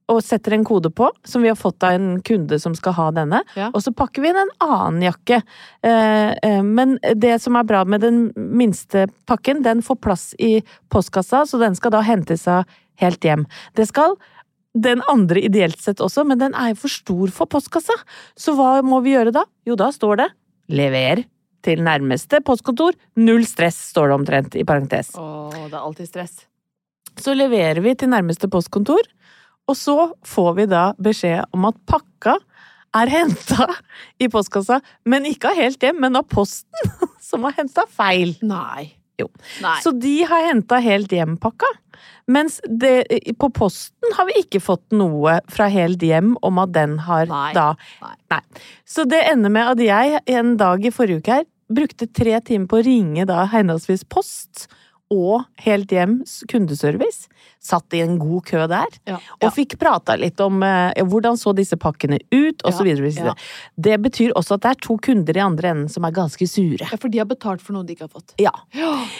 [0.09, 3.07] Og setter en kode på, som vi har fått av en kunde som skal ha
[3.13, 3.43] denne.
[3.59, 3.69] Ja.
[3.73, 5.41] Og så pakker vi inn en annen jakke.
[5.85, 10.59] Eh, eh, men det som er bra med den minste pakken, den får plass i
[10.89, 12.65] postkassa, så den skal da hentes av
[12.99, 13.45] helt hjem.
[13.77, 14.17] Det skal
[14.77, 17.95] den andre ideelt sett også, men den er jo for stor for postkassa.
[18.37, 19.45] Så hva må vi gjøre da?
[19.67, 20.29] Jo, da står det
[20.69, 21.25] 'lever
[21.65, 22.95] til nærmeste postkontor'.
[23.17, 25.15] Null stress, står det omtrent i parentes.
[25.17, 26.45] Åh, det er alltid stress.
[27.19, 29.01] Så leverer vi til nærmeste postkontor,
[29.69, 32.39] og så får vi da beskjed om at pakka
[32.97, 33.67] er henta
[34.21, 36.95] i postkassa, men ikke av helt hjem, men av Posten,
[37.29, 38.33] som har henta feil.
[38.41, 38.95] Nei.
[39.19, 39.27] Jo.
[39.61, 39.77] Nei.
[39.83, 41.69] Så de har henta helt hjem-pakka.
[42.31, 43.03] Mens det,
[43.41, 47.49] på Posten har vi ikke fått noe fra helt hjem om at den har Nei.
[47.57, 47.73] da
[48.31, 48.41] Nei.
[48.87, 52.69] Så det ender med at jeg en dag i forrige uke her brukte tre timer
[52.69, 54.69] på å ringe da henholdsvis Post
[55.13, 57.27] og Helt Hjems kundeservice.
[57.59, 58.87] Satt i en god kø der.
[59.09, 62.95] Ja, Og fikk prata litt om eh, hvordan så disse pakkene ut, og så Ja,
[63.25, 63.33] ja.
[63.75, 66.87] Det betyr også at det er to kunder i andre enden som er ganske sure.
[66.87, 68.33] Ja, for de har betalt for noe de ikke har fått.
[68.39, 68.51] Ja.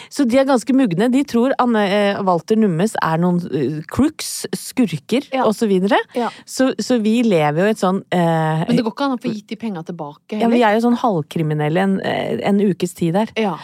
[0.08, 1.10] Så de er ganske mugne.
[1.12, 5.44] De tror Anne eh, Walter Nummes er noen eh, crooks, skurker, Ja.
[5.44, 5.98] og så videre.
[6.16, 6.30] Ja.
[6.48, 9.22] Så, så vi lever jo i et sånn eh, Men det går ikke an å
[9.22, 10.48] få gitt de penga tilbake heller?
[10.48, 13.32] ja, Vi er jo sånn halvkriminelle en, eh, en ukes tid der.
[13.36, 13.56] Ja.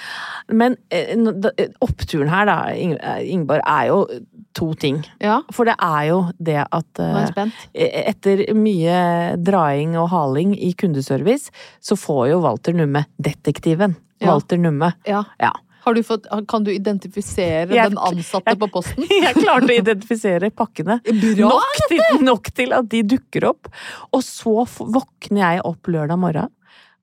[0.53, 4.05] Men eh, eh, oppturen her, da, eh, Ingeborg, er jo
[4.57, 5.03] to ting.
[5.21, 5.42] ja.
[5.53, 7.66] For det er jo det at eh, spent.
[7.77, 8.97] etter mye
[9.45, 11.53] draing og haling i kundeservice,
[11.85, 13.97] så får jo Walter Numme detektiven.
[14.23, 14.33] Ja.
[14.33, 14.95] Walter Numme.
[15.05, 15.25] Ja.
[15.38, 15.53] Ja.
[15.87, 19.05] Har du fått, kan du identifisere Jeg- den ansatte jeg- på posten?
[19.23, 20.97] Jeg klarte å identifisere pakkene.
[21.05, 21.53] Bra!
[21.53, 23.69] Nok til, nok til at de dukker opp.
[24.11, 26.51] Og så våkner jeg opp lørdag morgen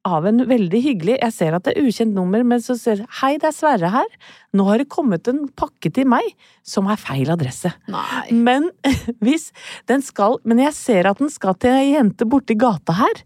[0.07, 3.35] av en veldig hyggelig Jeg ser at det er ukjent nummer, men så ser Hei,
[3.39, 4.09] det er Sverre her.
[4.53, 6.27] Nå har det kommet en pakke til meg
[6.67, 7.71] som er feil adresse.
[7.91, 8.25] Nei.
[8.35, 8.69] Men
[9.25, 9.49] hvis
[9.89, 13.23] den skal Men jeg ser at den skal til ei jente borti gata her.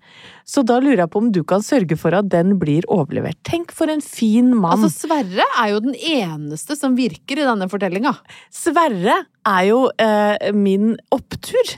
[0.47, 3.39] Så da lurer jeg på om du kan sørge for at den blir overlevert.
[3.47, 4.85] Tenk for en fin mann.
[4.85, 8.13] Altså, Sverre er jo den eneste som virker i denne fortellinga.
[8.53, 11.75] Sverre er jo eh, min opptur,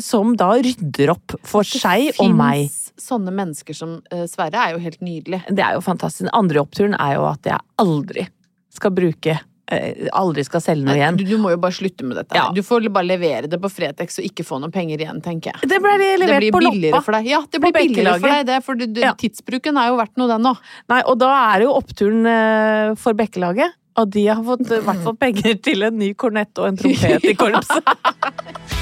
[0.00, 2.68] som da rydder opp for seg og meg.
[3.02, 5.42] Sånne mennesker som eh, Sverre er jo helt nydelig.
[5.48, 6.26] Det er jo fantastisk.
[6.28, 8.26] Den andre oppturen er jo at jeg aldri
[8.72, 9.34] skal bruke
[9.72, 11.16] eh, Aldri skal selge noe igjen.
[11.18, 12.36] Du, du må jo bare slutte med dette.
[12.36, 12.50] Ja.
[12.54, 15.68] Du får bare levere det på Fretex og ikke få noen penger igjen, tenker jeg.
[15.72, 17.04] Det ble Det blir på billigere loppa.
[17.08, 17.30] for deg.
[17.32, 18.60] Ja, det På blir billigere for deg, det.
[18.68, 19.14] For du, du, Ja.
[19.18, 20.62] tidsbruken er jo verdt noe, den òg.
[20.92, 23.74] Nei, og da er det jo oppturen eh, for Bekkelaget.
[24.00, 26.80] Og de har fått eh, i hvert fall penger til en ny kornett og en
[26.80, 27.92] trompet i korpset.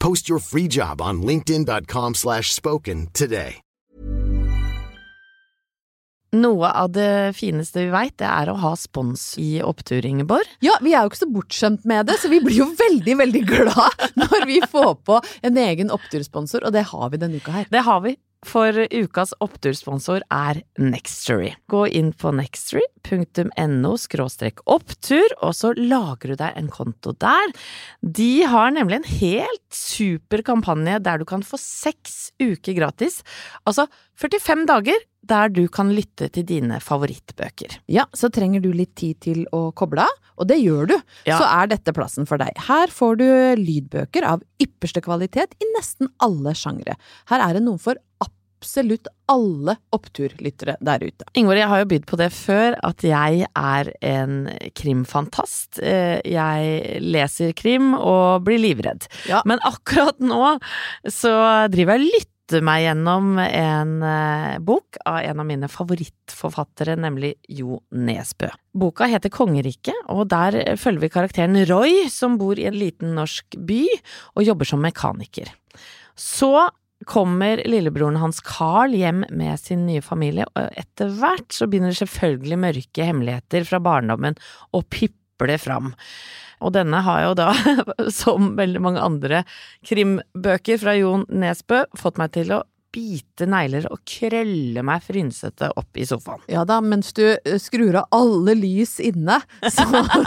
[0.00, 3.60] Post your free job on linkedin.com slash spoken today.
[6.30, 10.46] Noe av det fineste vi veit, det er å ha spons i opptur, Ingeborg.
[10.62, 13.42] Ja, vi er jo ikke så bortskjemt med det, så vi blir jo veldig, veldig
[13.48, 15.18] glad når vi får på
[15.50, 17.66] en egen opptursponsor, og det har vi denne uka her.
[17.74, 18.14] Det har vi.
[18.48, 21.50] For ukas opptursponsor er Nextory.
[21.68, 23.92] Gå inn på nextory.no
[24.64, 27.52] opptur, og så lager du deg en konto der.
[28.00, 33.20] De har nemlig en helt super kampanje der du kan få seks uker gratis.
[33.68, 33.84] Altså
[34.20, 37.76] 45 dager der du kan lytte til dine favorittbøker.
[37.92, 40.96] Ja, så trenger du litt tid til å koble av, og det gjør du.
[41.28, 41.36] Ja.
[41.38, 42.56] Så er dette plassen for deg.
[42.66, 43.26] Her får du
[43.60, 46.96] lydbøker av ypperste kvalitet i nesten alle sjangre.
[47.30, 48.00] Her er det noe for
[48.60, 51.28] absolutt alle oppturlyttere der ute.
[51.38, 54.34] Ingvor, jeg har jo bydd på det før, at jeg er en
[54.76, 55.78] krimfantast.
[55.80, 59.06] Eh, Jeg leser krim og blir livredd.
[59.30, 59.40] Ja.
[59.48, 60.58] Men akkurat nå
[61.08, 61.32] så
[61.72, 67.36] driver jeg og lytter meg gjennom en eh, bok av en av mine favorittforfattere, nemlig
[67.48, 68.50] Jo Nesbø.
[68.74, 73.58] Boka heter Kongeriket, og der følger vi karakteren Roy, som bor i en liten norsk
[73.66, 73.84] by
[74.34, 75.52] og jobber som mekaniker.
[76.18, 76.52] Så
[77.08, 82.60] kommer lillebroren hans Carl hjem med sin nye familie, og etter hvert så begynner selvfølgelig
[82.60, 84.36] mørke hemmeligheter fra barndommen
[84.76, 85.94] å piple fram.
[86.60, 87.50] Og denne har jo da,
[88.20, 89.44] som veldig mange andre
[89.86, 95.98] krimbøker fra Jon Nesbø, fått meg til å bite negler og krølle meg frynsete opp
[96.00, 96.42] i sofaen.
[96.50, 99.36] Ja da, mens du eh, skrur av alle lys inne,
[99.74, 99.86] så,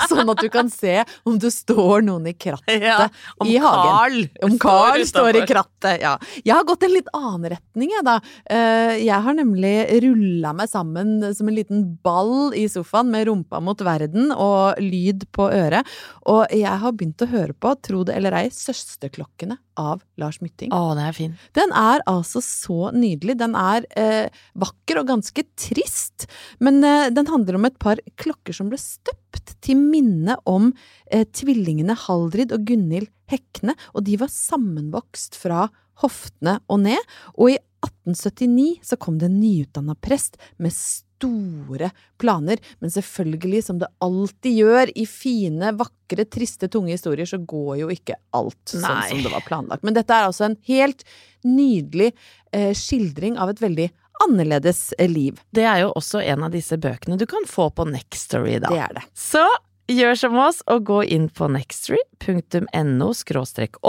[0.09, 3.09] sånn at du kan se om det står noen i krattet ja,
[3.43, 3.89] i hagen.
[3.89, 6.13] Carl Om Carl står står i krattet, ja.
[6.43, 8.17] Jeg har gått en litt annen retning, jeg, da.
[8.47, 9.73] Eh, Jeg har nemlig
[10.05, 15.27] rulla meg sammen som en liten ball i sofaen med rumpa mot verden og lyd
[15.35, 15.87] på øret.
[16.31, 20.71] Og jeg har begynt å høre på, tro det eller ei, Søsterklokkene av Lars Mytting.
[20.73, 21.33] Å, den er fin.
[21.57, 22.52] Den er altså så
[22.95, 23.37] nydelig.
[23.39, 26.27] Den er eh, vakker og ganske trist,
[26.63, 30.71] men eh, den handler om et par klokker som ble støpt til minne om
[31.11, 35.67] eh, tvillingene Haldrid og Gunhild Hekne, og de var sammenvokst fra
[36.03, 37.13] hoftene og ned.
[37.37, 40.75] Og i 1879 så kom det en nyutdanna prest med
[41.23, 41.89] store
[42.21, 47.81] planer, men selvfølgelig, som det alltid gjør i fine, vakre, triste, tunge historier, så går
[47.81, 49.83] jo ikke alt sånn som det var planlagt.
[49.87, 51.03] Men dette er altså en helt
[51.47, 52.13] nydelig
[52.53, 53.89] eh, skildring av et veldig
[54.27, 55.41] annerledes eh, liv.
[55.51, 58.71] Det er jo også en av disse bøkene du kan få på Nextory, da.
[58.71, 59.07] Det er det.
[59.17, 59.45] Så
[59.91, 63.09] Gjør som oss og gå inn på nextory.no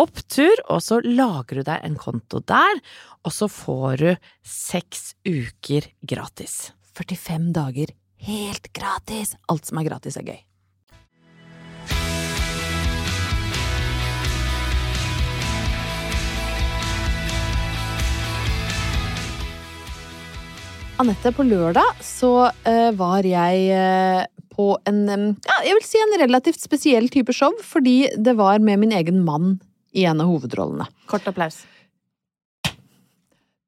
[0.03, 2.81] opptur, og så lager du deg en konto der,
[3.23, 4.09] og så får du
[4.43, 6.73] seks uker gratis.
[6.95, 9.35] 45 dager helt gratis.
[9.51, 10.43] Alt som er gratis, er gøy.
[21.03, 24.23] Anette, på lørdag så uh, var jeg uh,
[24.55, 28.63] på en um, ja, jeg vil si en relativt spesiell type show, fordi det var
[28.63, 29.57] med min egen mann
[29.91, 30.87] i en av hovedrollene.
[31.11, 31.65] Kort applaus.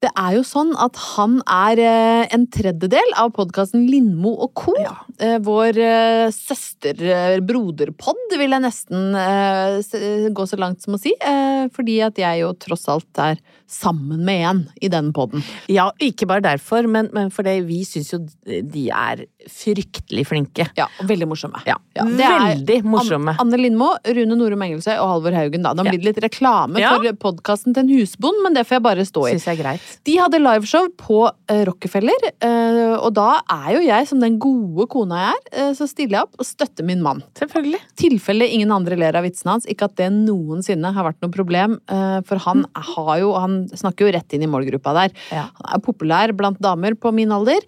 [0.05, 4.75] Det er jo sånn at han er eh, en tredjedel av podkasten Lindmo og co.
[4.77, 4.93] Ja.
[5.41, 11.15] Vår eh, søster-broderpod, vil jeg nesten eh, gå så langt som å si.
[11.17, 15.41] eh, Fordi at jeg jo tross alt er sammen med en i den podden.
[15.73, 20.69] Ja, ikke bare derfor, men, men fordi vi syns jo de er fryktelig flinke.
[20.79, 21.65] Ja, og veldig morsomme.
[21.67, 23.33] Ja, det er veldig morsomme.
[23.35, 25.65] Anne, Anne Lindmo, Rune Norum Engelsøy og Halvor Haugen.
[25.67, 25.73] Da.
[25.75, 26.93] Nå blir det litt reklame Ja.
[26.99, 29.35] for podkasten til en husbond, men det får jeg bare stå i.
[29.35, 29.86] Synes jeg er greit.
[30.07, 31.21] De hadde liveshow på
[31.51, 35.73] eh, Rockefeller, eh, og da er jo jeg, som den gode kona jeg er, eh,
[35.79, 37.23] så stiller jeg opp og støtter min mann.
[37.39, 37.83] Selvfølgelig.
[37.99, 39.69] tilfelle ingen andre ler av vitsene hans.
[39.71, 41.79] Ikke at det noensinne har vært noe problem,
[42.27, 45.15] for han har jo Han snakker jo rett inn i målgruppa der.
[45.35, 45.47] Ja.
[45.59, 47.65] Han er populær blant damer på min alder.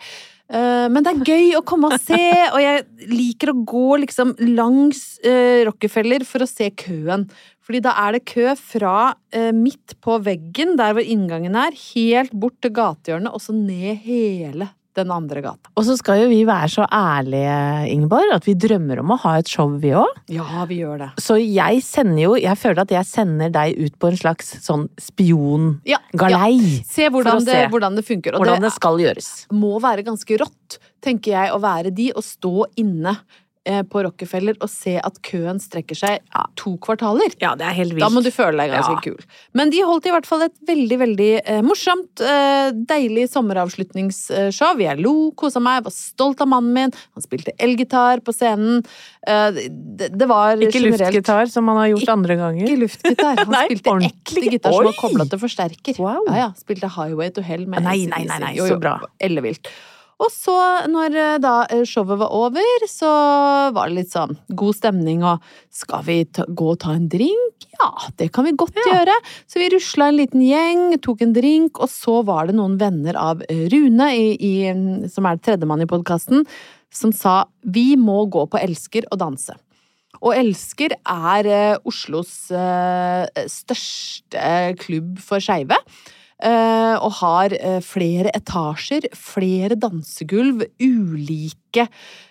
[0.48, 4.34] Eh, Men det er gøy å komme og se, og jeg liker å gå liksom
[4.56, 7.28] langs eh, Rockefeller for å se køen.
[7.68, 12.32] Fordi da er det kø fra eh, midt på veggen, der hvor inngangen er, helt
[12.32, 15.70] bort til gatehjørnet, og så ned hele den andre gata.
[15.78, 17.54] Og så skal jo vi være så ærlige,
[17.94, 20.20] Ingeborg, at vi drømmer om å ha et show, vi òg.
[20.34, 21.10] Ja, vi gjør det.
[21.22, 24.86] Så jeg sender jo Jeg føler at jeg sender deg ut på en slags sånn
[25.88, 26.44] Ja, ja.
[26.86, 27.66] Se hvordan, det, se.
[27.72, 28.34] hvordan det funker.
[28.36, 29.30] Og Hvordan det skal gjøres.
[29.52, 33.16] må være ganske rått, tenker jeg, å være de og stå inne
[33.90, 36.22] på Rockefeller og se at køen strekker seg
[36.56, 37.34] to kvartaler.
[37.42, 38.04] Ja, det er helt vilt.
[38.04, 39.00] Da må du føle deg ganske Ja.
[39.04, 39.18] kul.
[39.58, 44.80] Men de holdt i hvert fall et veldig, veldig eh, morsomt, eh, deilig sommeravslutningsshow.
[44.82, 46.94] Jeg lo, kosa meg, var stolt av mannen min.
[47.16, 48.84] Han spilte elgitar på scenen.
[49.26, 52.64] Eh, det, det var Ikke generelt luftgitar, som han har gjort andre ganger.
[52.68, 53.36] Ikke luftgitar.
[53.44, 54.52] Han Nei, spilte ekte ordentlig.
[54.56, 55.98] gitar som var kobla til forsterker.
[56.02, 56.24] Wow.
[56.28, 56.48] Ja, ja.
[56.58, 58.98] Spilte Highway to Hell med Nei, nei, nei, nei, Jo, så bra.
[59.20, 59.68] Ellevilt.
[60.18, 60.54] Og så,
[60.90, 63.10] når eh, da eh, showet var over, så
[63.74, 67.68] var det litt sånn god stemning, og skal vi ta, gå og ta en drink?
[67.78, 69.14] Ja, det kan vi godt gjøre.
[69.46, 73.18] Så vi rusla en liten gjeng, tok en drink, og så var det noen venner
[73.20, 76.42] av eh, Rune, i, i, som er tredjemann i podkasten,
[76.90, 79.54] som sa vi må gå på Elsker og danse.
[80.18, 85.78] Og Elsker er eh, Oslos eh, største klubb for skeive.
[86.44, 91.86] Eh, og har eh, flere etasjer, flere dansegulv, ulike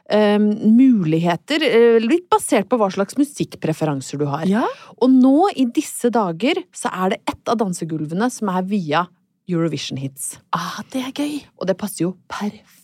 [0.09, 1.67] eh, muligheter.
[2.03, 4.47] litt basert på hva slags musikkpreferanser du har.
[4.49, 4.65] Ja.
[4.97, 9.05] Og nå i disse dager så er det ett av dansegulvene som er via
[9.47, 10.35] Eurovision Hits.
[10.55, 11.39] Ah, det er gøy.
[11.59, 12.76] Og det passer jo perfekt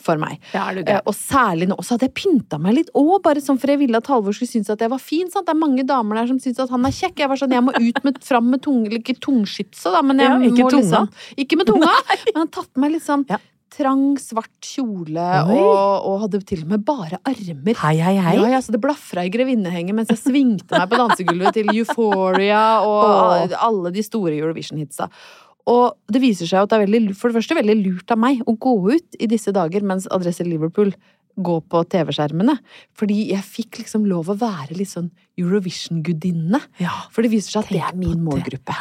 [0.00, 0.38] for meg.
[0.54, 0.86] Ja, er det.
[0.88, 1.76] Eh, og særlig nå.
[1.84, 4.48] Så hadde jeg pynta meg litt òg, bare sånn for jeg ville at Halvor skulle
[4.48, 5.28] synes at jeg var fin.
[5.30, 5.44] Sant?
[5.46, 7.20] Det er mange damer der som syns at han er kjekk.
[7.20, 10.30] Jeg var sånn, jeg må ut med, fram med tunge, ikke tungskytse, da, men jeg
[10.30, 11.04] Ja, ikke må tunga.
[11.04, 11.92] liksom Ikke med tunga,
[12.32, 13.38] men han tatt meg litt sånn Ja.
[13.70, 17.76] trang, svart kjole, og, og hadde til og med bare armer.
[17.84, 18.34] Hei, hei, hei.
[18.40, 22.80] Ja, ja, så det blafra i grevinnehenget mens jeg svingte meg på dansegulvet til Euphoria
[22.82, 23.54] og Åh.
[23.68, 25.06] alle de store Eurovision-hitsa.
[25.68, 28.40] Og det viser seg at det er veldig, for det første veldig lurt av meg
[28.48, 30.94] å gå ut i disse dager mens Adresse Liverpool
[31.40, 32.56] går på TV-skjermene.
[32.98, 36.60] Fordi jeg fikk liksom lov å være litt sånn Eurovision-gudinne.
[36.82, 36.92] Ja.
[37.14, 38.74] For det viser seg at det er min målgruppe.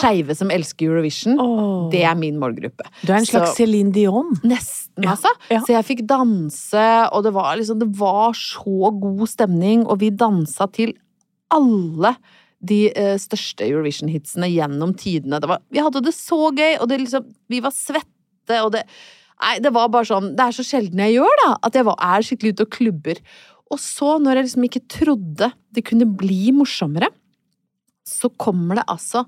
[0.00, 1.86] Skeive som elsker Eurovision, oh.
[1.92, 2.86] det er min målgruppe.
[3.04, 4.34] Du er en slags Så- Céline Dion.
[4.42, 5.30] Nesten, Ja, altså.
[5.50, 5.60] ja.
[5.60, 10.10] Så jeg fikk danse, og det var liksom Det var så god stemning, og vi
[10.10, 10.94] dansa til
[11.50, 12.16] alle
[12.64, 15.40] de eh, største Eurovision-hitsene gjennom tidene.
[15.42, 18.84] Det var, vi hadde det så gøy, og det liksom Vi var svette, og det
[19.44, 21.96] Nei, det var bare sånn Det er så sjelden jeg gjør, da, at jeg var,
[22.00, 23.18] er skikkelig ute og klubber.
[23.74, 27.08] Og så, når jeg liksom ikke trodde det kunne bli morsommere,
[28.06, 29.24] så kommer det altså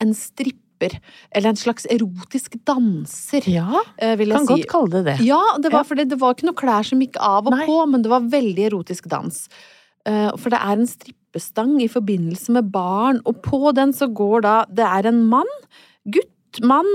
[0.00, 0.94] en stripper,
[1.34, 4.54] eller en slags erotisk danser, Ja, eh, vil jeg kan si.
[4.54, 5.16] godt kalle det det.
[5.26, 5.88] Ja, det var Ja.
[5.90, 7.66] fordi det var ikke noe klær som gikk av og Nei.
[7.66, 9.48] på, men det var veldig erotisk dans.
[10.06, 10.86] Eh, For det er en
[11.28, 15.46] strippestang i forbindelse med barn, og på den så går da Det er en mann,
[16.04, 16.86] gutt, mann,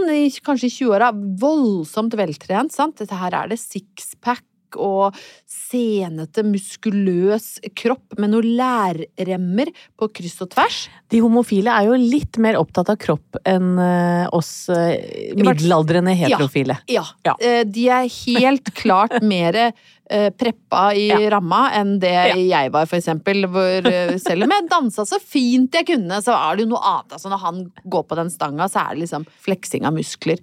[0.43, 2.97] kanskje i 20-åra, voldsomt veltrent, sant.
[2.97, 4.43] Dette her er det sixpack
[4.79, 5.15] og
[5.49, 10.83] senete, muskuløs kropp med noen lærremmer på kryss og tvers.
[11.13, 16.79] De homofile er jo litt mer opptatt av kropp enn eh, oss eh, middelaldrende heterofile.
[16.91, 17.05] Ja.
[17.25, 17.35] Ja.
[17.41, 17.63] ja.
[17.65, 21.19] De er helt klart mer eh, preppa i Ja.
[21.35, 22.13] ramma enn det
[22.49, 23.45] jeg var, for eksempel.
[23.51, 26.83] Hvor eh, selv om jeg dansa så fint jeg kunne, så er det jo noe
[26.93, 27.17] annet.
[27.17, 30.41] Altså, når han går på den stanga, så er det liksom fleksing av muskler.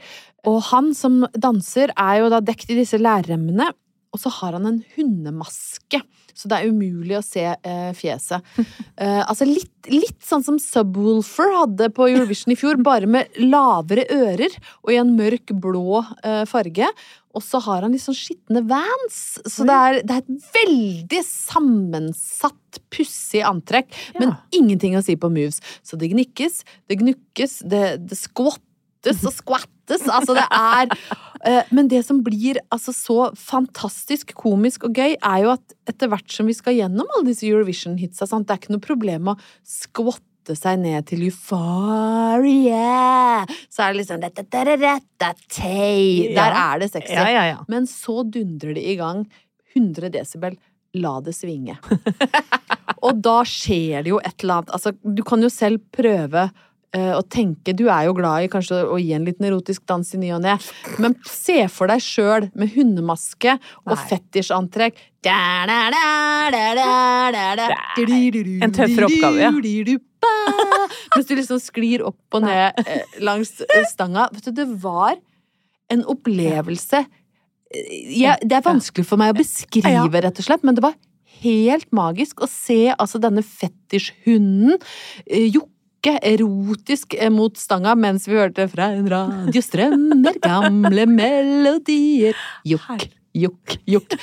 [0.48, 3.66] Og han som danser, er jo da dekt i disse lærremmene,
[4.10, 6.00] og så har han en hundemaske.
[6.34, 8.42] Så det er umulig å se eh, fjeset.
[9.00, 14.04] Eh, altså litt, litt sånn som Subwoolfer hadde på Eurovision i fjor, bare med lavere
[14.12, 16.90] ører og i en mørk blå eh, farge.
[17.32, 19.20] Og så har han litt sånn skitne vans.
[19.48, 24.36] Så det er, det er et veldig sammensatt, pussig antrekk, men Ja.
[24.60, 25.62] ingenting å si på moves.
[25.82, 28.18] Så det gnikkes, det gnukkes, det, det
[29.00, 30.06] skvattes og skvattes.
[30.08, 30.88] Altså, det er
[31.44, 36.08] eh, Men det som blir altså så fantastisk komisk og gøy, er jo at etter
[36.08, 39.36] hvert som vi skal gjennom alle disse Eurovision-hitsa, det er ikke noe problem å
[39.66, 42.86] skvatte seg ned til Euphoria.
[43.70, 44.20] Så er det liksom.
[46.40, 47.14] Der er det sexy.
[47.14, 47.58] Ja, ja.
[47.68, 49.26] Men så dundrer det i gang
[49.74, 50.58] 100 desibel.
[50.98, 51.76] La det svinge.
[53.06, 54.72] og da skjer det jo et eller annet.
[54.74, 56.48] Altså, du kan jo selv prøve
[56.96, 60.14] eh, å tenke Du er jo glad i kanskje å gi en liten erotisk dans
[60.14, 60.56] i ny og ne,
[61.02, 64.98] men se for deg sjøl med hundemaske og fetisjantrekk.
[68.64, 69.50] En tøffere oppgave, ja.
[71.14, 74.26] Mens du liksom sklir opp og ned eh, langs eh, stanga.
[74.34, 75.16] Vet du, det var
[75.90, 77.04] en opplevelse
[78.10, 80.96] ja, Det er vanskelig for meg å beskrive, rett og slett, men det var
[81.40, 84.74] helt magisk å se altså denne fetisjhunden
[85.26, 85.46] eh,
[86.00, 92.34] jokke erotisk eh, mot stanga mens vi hørte fra en radio strømmer gamle melodier.
[92.64, 93.04] Jokk,
[93.36, 94.14] jokk, jokk.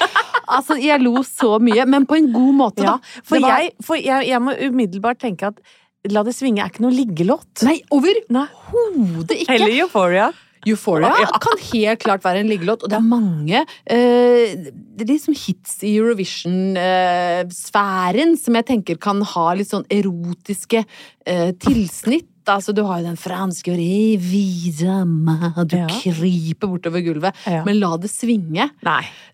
[0.47, 3.21] Altså, jeg lo så mye, men på en god måte, Ja, da.
[3.23, 5.59] for, var- jeg, for jeg, jeg må umiddelbart tenke at
[6.07, 7.63] La det svinge er ikke noe liggelåt.
[7.67, 9.49] Nei, overhodet ikke!
[9.51, 10.29] Heller Euphoria.
[10.67, 11.09] Euphoria
[11.43, 14.55] kan helt klart være en liggelåt, og det er mange eh,
[14.97, 20.79] det er liksom hits i Eurovision-sfæren som jeg tenker kan ha litt sånn erotiske
[21.27, 22.29] eh, tilsnitt.
[22.47, 25.87] Altså, du har jo den franske Rivizama, du Ja.
[25.91, 27.35] kryper bortover gulvet.
[27.45, 27.63] Ja.
[27.67, 28.69] Men la det svinge.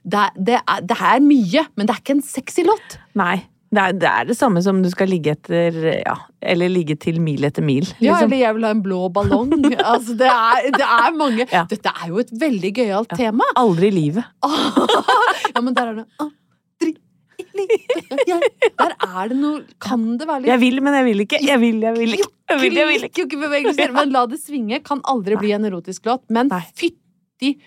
[0.04, 2.98] Det, det, er, det er mye, men det er ikke en sexy låt.
[3.16, 3.44] Nei.
[3.74, 6.16] Det er, det er det samme som du skal ligge etter Ja,
[6.54, 7.88] eller ligge til mil etter mil.
[7.98, 8.28] Ja, liksom.
[8.28, 9.54] eller jeg vil ha en blå ballong.
[9.94, 11.66] altså, det er, det er mange Ja.
[11.70, 13.48] Dette er jo et veldig gøyalt tema.
[13.60, 14.30] Aldri i livet.
[15.56, 16.94] ja, men der er det Aldri
[17.42, 18.46] i livet
[18.78, 21.42] Der er det noe Kan det være litt Jeg vil, men jeg vil ikke.
[21.44, 22.32] Jeg vil, jeg vil ikke.
[22.54, 23.94] Jeg vil, jeg vil ikke.
[23.96, 26.28] Men La det svinge kan aldri bli en erotisk låt.
[26.34, 27.00] Men fytti
[27.44, 27.58] fytti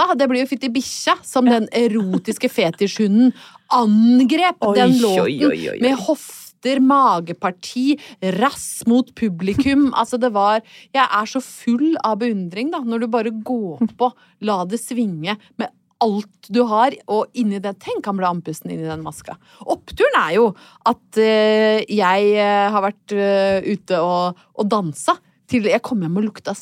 [0.00, 0.18] katta!
[0.18, 3.32] Det blir jo fytti bikkja som den erotiske fetisjhunden
[3.70, 7.98] angrep Oi, den låten oi, oi, med hofter, mageparti,
[8.40, 9.90] rass mot publikum.
[10.00, 10.62] Altså, det var
[10.94, 14.10] Jeg er så full av beundring, da, når du bare går på
[14.46, 18.86] La det svinge med alt du har, og inni det Tenk han ble andpusten inni
[18.88, 19.34] den maska.
[19.68, 20.46] Oppturen er jo
[20.88, 25.18] at uh, jeg eh, har vært uh, ute og, og dansa
[25.50, 26.56] til jeg kom hjem og lukta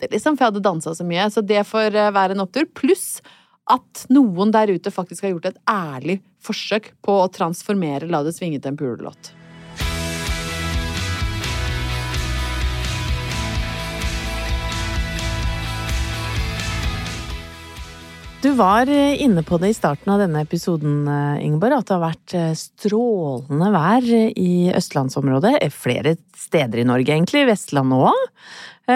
[0.00, 1.28] svette, liksom, for jeg hadde dansa så mye.
[1.30, 2.68] Så det får eh, være en opptur.
[2.74, 3.20] Pluss
[3.70, 8.34] at noen der ute faktisk har gjort et ærlig forsøk på å transformere La det
[8.34, 9.34] svinge til en pulelåt.
[18.40, 21.98] Du var eh, inne på det i starten av denne episoden, eh, Ingeborg, at det
[21.98, 25.58] har vært strålende vær i østlandsområdet.
[25.76, 27.44] Flere steder i Norge, egentlig.
[27.52, 28.24] Vestlandet òg.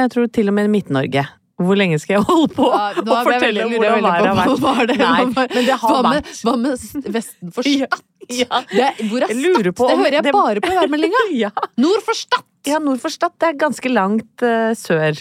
[0.02, 1.24] Jeg tror til og med Midt-Norge.
[1.62, 4.62] Hvor lenge skal jeg holde på Ja, å fortelle hvordan været har vært?
[4.64, 4.96] var det?
[4.98, 8.00] Nei, men det har hva med, vært hva med Vesten for Stad?
[8.24, 8.62] Ja.
[8.72, 8.86] ja.
[9.04, 9.66] hvor er Stad?
[9.68, 11.22] Det hører jeg det- bare på værmeldinga.
[11.36, 11.50] Ja.
[11.76, 12.42] Nord for Stad!
[12.66, 13.34] ja, nord for Stad.
[13.38, 15.18] Det er ganske langt uh, sør.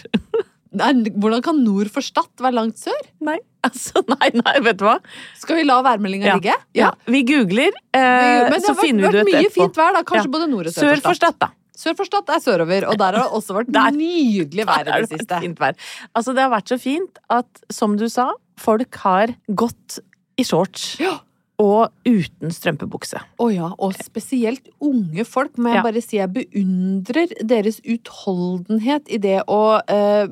[0.74, 3.02] Nei, hvordan kan nord for Stad være langt sør?
[3.28, 3.36] Nei,
[3.68, 4.96] altså, nei, nei, vet du hva?
[5.38, 6.38] Skal vi la værmeldinga Ja.
[6.40, 6.56] ligge?
[6.80, 9.42] Ja, vi googler, eh, Men det så har vært, finner vi det vært ut mye
[9.44, 9.60] etterpå.
[9.60, 10.02] fint vær, da.
[10.08, 10.34] Kanskje Ja.
[10.40, 11.52] både nord og Sør for Stad, da.
[11.76, 15.02] Sør for Stad er sørover, og der har det også vært Der- nydelig vær i
[15.02, 15.40] det siste.
[15.60, 15.74] Vær.
[16.16, 18.30] Altså, det har vært så fint at, som du sa,
[18.62, 20.00] folk har gått
[20.38, 21.00] i shorts.
[21.02, 21.16] Ja.
[21.62, 23.20] Og uten strømpebukse.
[23.40, 25.84] Å ja, og spesielt unge folk, må jeg Ja.
[25.86, 30.26] bare si jeg beundrer deres utholdenhet i det å eh,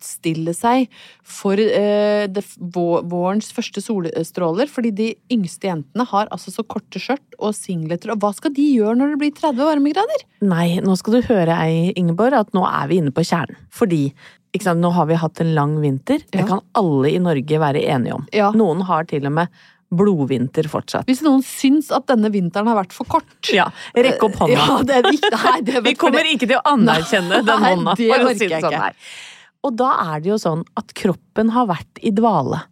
[0.00, 0.88] blottstille seg
[1.22, 2.42] for eh, det,
[2.72, 8.20] vårens første solstråler, fordi de yngste jentene har altså så korte skjørt og singleter, og
[8.20, 10.24] hva skal de gjøre når det blir 30 varmegrader?
[10.42, 13.58] Nei, nå skal du høre ei, Ingeborg, at nå er vi inne på kjernen.
[13.70, 14.08] Fordi
[14.50, 16.24] ikke sant, nå har vi hatt en lang vinter.
[16.32, 18.24] Det kan alle i Norge være enige om.
[18.34, 18.50] Ja.
[18.56, 19.52] Noen har til og med
[19.90, 21.08] blodvinter fortsatt.
[21.10, 24.58] Hvis noen syns at denne vinteren har vært for kort Ja, rekk opp hånda.
[24.70, 25.32] Ja, det er viktig.
[25.34, 27.96] Nei, det Vi kommer ikke til å anerkjenne den Nei, hånda.
[27.98, 28.94] det for å si det sånn her.
[29.66, 32.62] Og da er det jo sånn at kroppen har vært i dvale.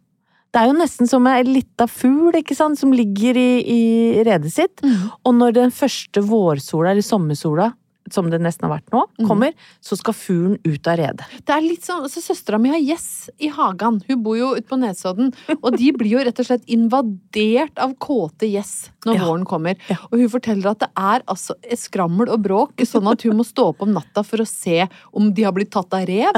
[0.48, 3.82] Det er jo nesten som en lita fugl ikke sant, som ligger i, i
[4.24, 4.80] redet sitt.
[4.80, 5.10] Mm.
[5.28, 7.68] Og når den første vårsola, eller sommersola,
[8.12, 9.26] som det nesten har vært nå, Mm.
[9.28, 9.52] kommer,
[9.82, 11.24] så skal fuglen ut av redet.
[11.44, 14.02] Det er litt sånn, altså Søstera mi har gjess i hagen.
[14.08, 15.32] Hun bor jo ute på Nesodden.
[15.62, 19.24] Og de blir jo rett og slett invadert av kåte gjess når Ja.
[19.24, 19.76] våren kommer.
[19.88, 19.96] Ja.
[20.12, 23.68] Og hun forteller at det er altså skrammel og bråk, sånn at hun må stå
[23.70, 26.32] opp om natta for å se om de har blitt tatt av rev.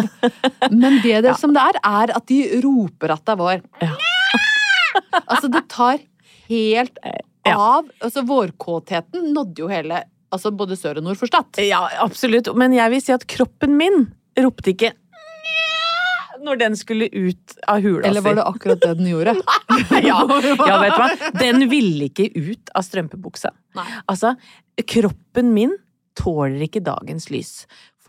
[0.70, 3.62] Men det, det som det er, er at de roper at det er vår.
[3.82, 3.94] Ja.
[5.28, 5.98] Altså, det tar
[6.48, 6.98] helt
[7.46, 7.56] Ja.
[7.56, 7.88] av.
[8.02, 11.58] Altså, vårkåtheten nådde jo hele Altså både sør og nord for Stad.
[11.64, 12.50] Ja, absolutt.
[12.58, 14.04] Men jeg vil si at kroppen min
[14.38, 14.94] ropte ikke
[16.40, 19.34] når den skulle ut av hula Eller var det akkurat det den gjorde?
[20.08, 20.20] ja,
[20.70, 21.08] ja, vet du hva?
[21.36, 23.52] Den ville ikke ut av strømpebuksa.
[23.76, 23.86] Nei.
[24.10, 24.34] Altså,
[24.88, 25.76] kroppen min
[26.18, 27.52] tåler ikke dagens lys.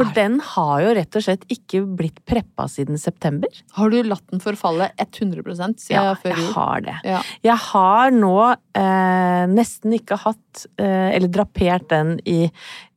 [0.01, 3.61] For den har jo rett og slett ikke blitt preppa siden september.
[3.77, 5.43] Har du latt den forfalle 100
[5.77, 6.97] siden Ja, før jeg har det.
[7.07, 7.21] Ja.
[7.45, 12.43] Jeg har nå eh, nesten ikke hatt, eh, eller drapert den i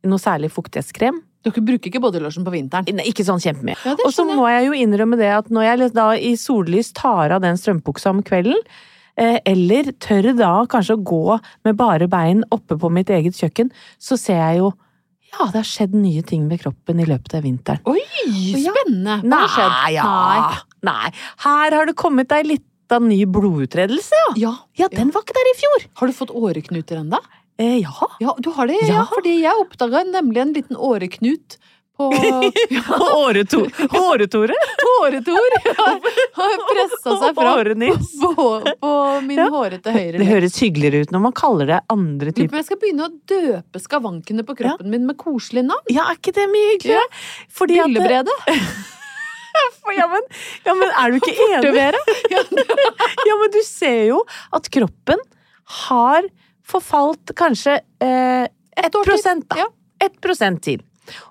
[0.09, 1.20] noe særlig fuktighetskrem.
[1.44, 2.88] Dere bruker ikke bodylotion på vinteren?
[2.96, 3.76] Nei, Ikke sånn kjempemye.
[3.84, 7.34] Ja, Og så må jeg jo innrømme det at når jeg da i sollys tar
[7.36, 8.57] av den strømpuksa om kvelden,
[9.20, 11.38] eh, eller tør da kanskje å gå
[11.68, 14.72] med bare bein oppe på mitt eget kjøkken, så ser jeg jo
[15.35, 17.82] ja, det har skjedd nye ting med kroppen i løpet av vinteren.
[17.91, 18.03] Oi,
[18.55, 19.20] spennende!
[19.24, 19.74] Hva har skjedd?
[19.74, 20.49] Nei, ja.
[20.89, 21.12] Nei.
[21.45, 24.35] Her har det kommet ei lita ny blodutredelse, ja.
[24.45, 24.55] Ja.
[24.85, 25.89] Ja, den var ikke der i fjor.
[26.01, 27.20] Har du fått åreknuter ennå?
[27.59, 28.09] Eh, ja.
[28.20, 29.01] Ja, du har det, ja.
[29.01, 29.05] Ja.
[29.12, 31.59] Fordi jeg oppdaga nemlig en liten åreknut
[31.97, 32.09] på
[32.88, 34.55] Håreto- Håretore.
[34.82, 35.57] Håretor!
[36.34, 38.47] Har pressa seg fram på,
[38.82, 38.92] på
[39.26, 39.47] min Ja.
[39.53, 43.07] hårete høyre Det høres hyggeligere ut når man kaller det andre typer jeg skal begynne
[43.07, 45.86] å døpe skavankene på kroppen min med koselige navn.
[45.92, 47.07] Ja, er ikke det mye hyggeligere?
[47.61, 48.34] Fordi at-
[49.95, 50.24] Ja men,
[50.66, 51.74] ja, men er du ikke enig?
[53.28, 54.24] Ja, men du ser jo
[54.57, 55.20] at kroppen
[55.86, 56.26] har
[56.66, 58.49] forfalt kanskje eh,
[58.82, 59.62] 1 prosent, da.
[59.62, 59.68] Ja.
[60.03, 60.82] Ett prosent til.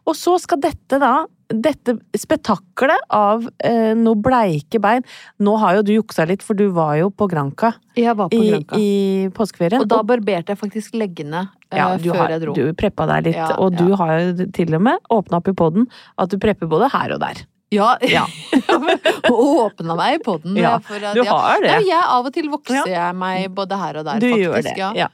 [0.05, 5.03] Og så skal dette da dette spetakkelet av eh, noe bleike bein
[5.43, 8.39] Nå har jo du juksa litt, for du var jo på Granca Jeg var på
[8.39, 8.79] i, Granca.
[8.79, 9.83] i påskeferien.
[9.83, 12.55] Og da barberte jeg faktisk leggene eh, ja, før har, jeg dro.
[12.57, 13.99] du preppa deg litt, Ja, og du ja.
[14.01, 17.21] har jo til og med åpna opp i poden at du prepper både her og
[17.21, 17.43] der.
[17.73, 18.25] Ja, Ja.
[19.33, 20.57] og åpna meg i poden.
[20.57, 21.71] Ja, for at- du har det.
[21.73, 24.73] Ja, jeg, av og til vokser jeg meg både her og der, Du faktisk.
[24.77, 25.07] gjør det, ja.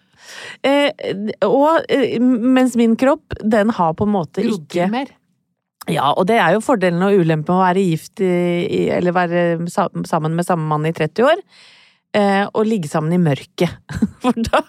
[0.65, 0.89] Eh,
[1.47, 5.15] og eh, mens min kropp, den har på en måte Grodde ikke mer.
[5.89, 9.43] Ja, og det er jo fordelen og ulempen med å være gift i, eller være
[9.71, 11.41] sammen med samme mann i 30 år.
[12.13, 13.73] Eh, og ligge sammen i mørket.
[14.23, 14.63] For, da,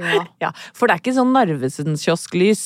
[0.00, 0.24] Ja.
[0.42, 2.64] ja, for det er ikke sånn Narvesen-kiosklys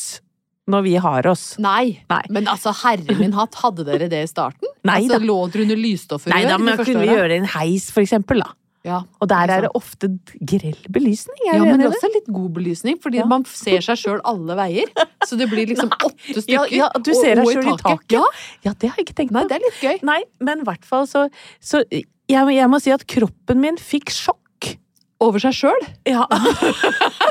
[0.68, 1.44] når vi har oss.
[1.60, 2.00] Nei.
[2.12, 2.22] Nei.
[2.32, 4.68] Men altså, herre min hatt, hadde dere det i starten?
[4.86, 5.28] Nei altså, da.
[5.28, 8.04] Lå dere under lysstoffer Nei da, men kunne vi gjøre det i en heis, for
[8.04, 8.52] eksempel, da.
[8.86, 10.06] Ja, Og der er det ofte
[10.46, 11.36] grell belysning.
[11.44, 13.24] Ja, men det er også litt god belysning, fordi Ja.
[13.26, 14.86] man ser seg sjøl alle veier.
[15.26, 16.48] Så det blir liksom åtte stykker.
[16.48, 18.12] Ja, ja, du ser og- deg og i taket.
[18.12, 18.24] Ja,
[18.64, 19.40] Ja, det har jeg ikke tenkt på.
[19.40, 20.02] nei, det er litt gøy.
[20.06, 21.28] Nei, men i hvert fall så,
[21.60, 24.76] så jeg, jeg må si at kroppen min fikk sjokk.
[25.20, 25.82] Over seg sjøl.
[26.06, 26.26] Ja.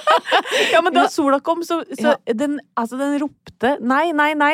[0.73, 4.53] ja, men da sola kom, så, så den, altså den ropte nei, nei, nei.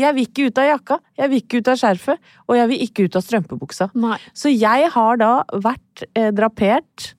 [0.00, 2.86] Jeg vil ikke ut av jakka, jeg vil ikke ut av skjerfet, og jeg vil
[2.86, 3.90] ikke ut av strømpebuksa.
[4.04, 4.18] Nei.
[4.36, 7.10] Så jeg har da vært eh, drapert.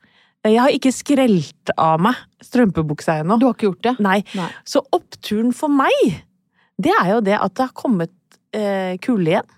[0.46, 3.40] Jeg har ikke skrelt av meg strømpebuksa ennå.
[3.42, 3.96] Du har ikke gjort det?
[4.06, 4.20] Nei.
[4.38, 4.50] Nei.
[4.68, 6.22] Så oppturen for meg,
[6.82, 8.14] det er jo det at det har kommet
[8.56, 9.54] eh, kulde igjen.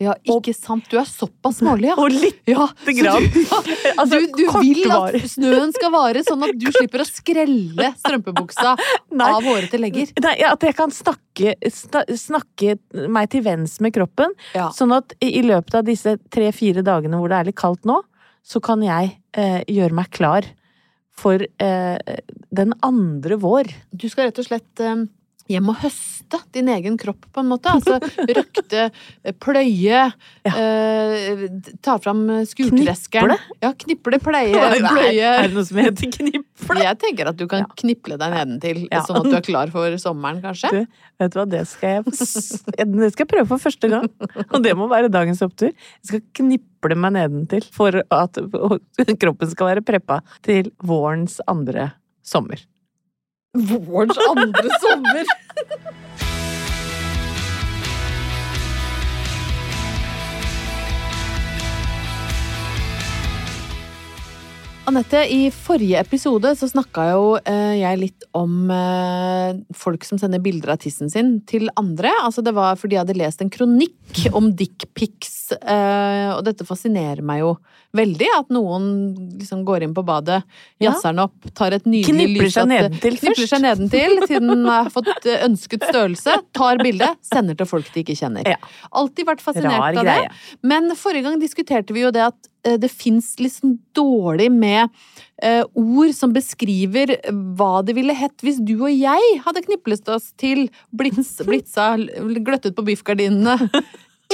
[0.00, 0.88] Ja, ikke sant.
[0.90, 1.94] Du er såpass smålig, ja.
[2.02, 3.26] Og litt Ja, lite grann.
[3.30, 3.36] du,
[4.00, 8.72] Altså, du, du vil at snøen skal vare, sånn at du slipper å skrelle strømpebuksa
[9.14, 9.28] Nei.
[9.28, 10.10] av hårete legger.
[10.24, 11.54] Nei, at jeg kan snakke,
[12.18, 12.74] snakke
[13.12, 14.34] meg til vens med kroppen.
[14.56, 14.70] Ja.
[14.74, 18.00] Sånn at i i løpet av disse tre-fire dagene hvor det er litt kaldt nå,
[18.42, 20.46] så kan jeg eh, gjøre meg klar
[21.14, 22.18] for eh,
[22.50, 23.70] den andre vår.
[23.94, 25.04] Du skal rett og slett eh,
[25.52, 27.68] hjem og høste din egen kropp, på en måte.
[27.76, 28.86] Altså røkte,
[29.42, 29.98] pløye, pløye,
[30.48, 31.42] eh,
[31.84, 33.34] ta fram skurtreskeren.
[33.34, 33.58] Kniple?
[33.62, 35.28] Ja, kniple, pleie, pløye.
[35.28, 36.78] Er det noe som heter kniple?
[36.82, 39.02] Jeg tenker at du kan kniple deg nedentil, Ja.
[39.06, 40.72] sånn at du er klar for sommeren, kanskje.
[40.72, 44.08] Du, vet du hva, det skal jeg Det skal jeg prøve for første gang.
[44.52, 45.72] Og det må være dagens opptur.
[46.02, 48.40] Jeg skal kniple meg nedentil for at
[49.22, 51.90] kroppen skal være preppa til vårens andre
[52.24, 52.62] sommer.
[53.52, 55.26] Vårens andre sommer!
[64.88, 70.40] Anette, i forrige episode så snakka jo eh, jeg litt om eh, folk som sender
[70.40, 72.08] bilder av tissen sin til andre.
[72.24, 77.40] Altså det var fordi jeg hadde lest en kronikk om dickpics, og dette fascinerer meg
[77.42, 77.56] jo
[77.96, 78.28] veldig.
[78.38, 78.86] At noen
[79.38, 80.42] liksom går inn på badet,
[80.80, 80.90] Ja.
[80.92, 83.48] jazzer den opp, tar et nydelig Knipler seg lysete- nedentil Knipler først.
[83.52, 88.02] seg nedentil siden den har fått eh, ønsket størrelse, tar bilde, sender til folk de
[88.04, 88.46] ikke kjenner.
[88.48, 88.56] Ja.
[88.92, 90.28] Alltid vært fascinert Rar av greie.
[90.28, 90.58] det.
[90.62, 94.88] Men forrige gang diskuterte vi jo det at eh, det fins liksom dårlig med
[95.42, 100.32] eh, ord som beskriver hva det ville hett hvis du og jeg hadde kniplet oss
[100.38, 101.96] til, blits, blitsa,
[102.40, 103.58] gløttet på biffgardinene.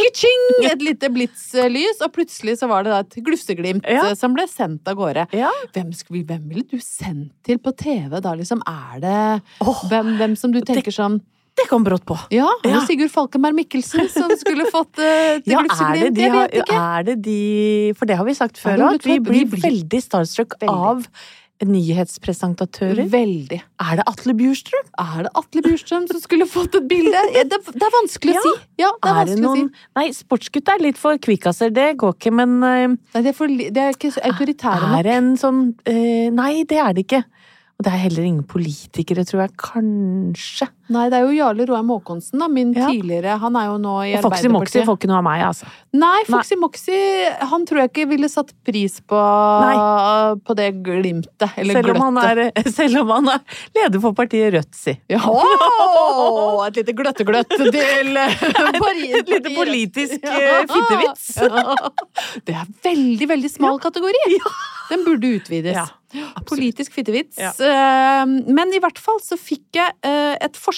[0.73, 4.09] Et lite blitslys, og plutselig så var det da et glufseglimt Ja.
[4.11, 5.27] eh, som ble sendt av gårde.
[5.37, 5.51] Ja.
[5.75, 8.63] Hvem, skulle, hvem ville du sendt til på TV da, liksom?
[8.69, 9.17] Er det
[9.65, 11.21] oh, hvem, hvem som du tenker sånn
[11.59, 12.15] det kom brått på.
[12.31, 12.85] Ja, det Ja.
[12.87, 16.15] Sigurd Falkenberg Mikkelsen som skulle fått uh, til Ja, det, glufseglimt?
[16.15, 16.77] de Jeg vet ikke.
[16.79, 17.39] er det de
[17.99, 20.71] For det har vi sagt før òg, at vi blir vi blir- veldig starstruck Veldig.
[20.71, 21.09] av
[21.67, 23.09] nyhetspresentatører.
[23.11, 23.59] Veldig.
[23.83, 24.87] Er det Atle Bjurstrøm?
[25.03, 27.23] Er det Atle Bjurstrøm som skulle fått et bilde?
[27.49, 28.55] Det, er vanskelig å si.
[28.81, 29.87] Ja, det er, det vanskelig å si.
[29.99, 33.51] Nei, sportsgutt er litt for kvikkaser, det går ikke, men eh, Nei, det, er for,
[33.51, 34.97] det er ikke autoritære nok.
[34.99, 37.23] er det en sånn eh, Nei, det er det ikke.
[37.79, 39.55] Og det er heller ingen politikere, tror jeg.
[39.63, 40.71] Kanskje.
[40.89, 42.47] Nei, det er jo Jarle Roheim Haakonsen, da.
[42.49, 42.87] Min Ja.
[42.89, 45.67] tidligere Han er jo nå i Og Foxy Moxy får ikke noe av meg, altså.
[45.93, 46.99] Nei, Foxy Moxy
[47.51, 49.19] Han tror jeg ikke ville satt pris på,
[50.45, 51.53] på det glimtet.
[51.59, 52.57] Eller Selv gløttet.
[52.65, 53.41] er, selv om han er
[53.77, 54.97] leder for partiet Rødt, si.
[55.13, 55.21] Ja.
[56.69, 60.65] Et lite gløttegløtt til eh, Paris- Et lite politisk Ja.
[60.69, 61.29] fittevits.
[61.39, 62.43] fittevits.
[62.49, 64.25] Det er veldig, veldig smal kategori.
[64.89, 65.75] Den burde utvides.
[65.77, 65.87] Ja,
[66.49, 67.37] Politisk fittevits.
[67.37, 67.51] Ja.
[67.61, 70.77] Eh, Men i hvert fall så fikk jeg eh, et forslag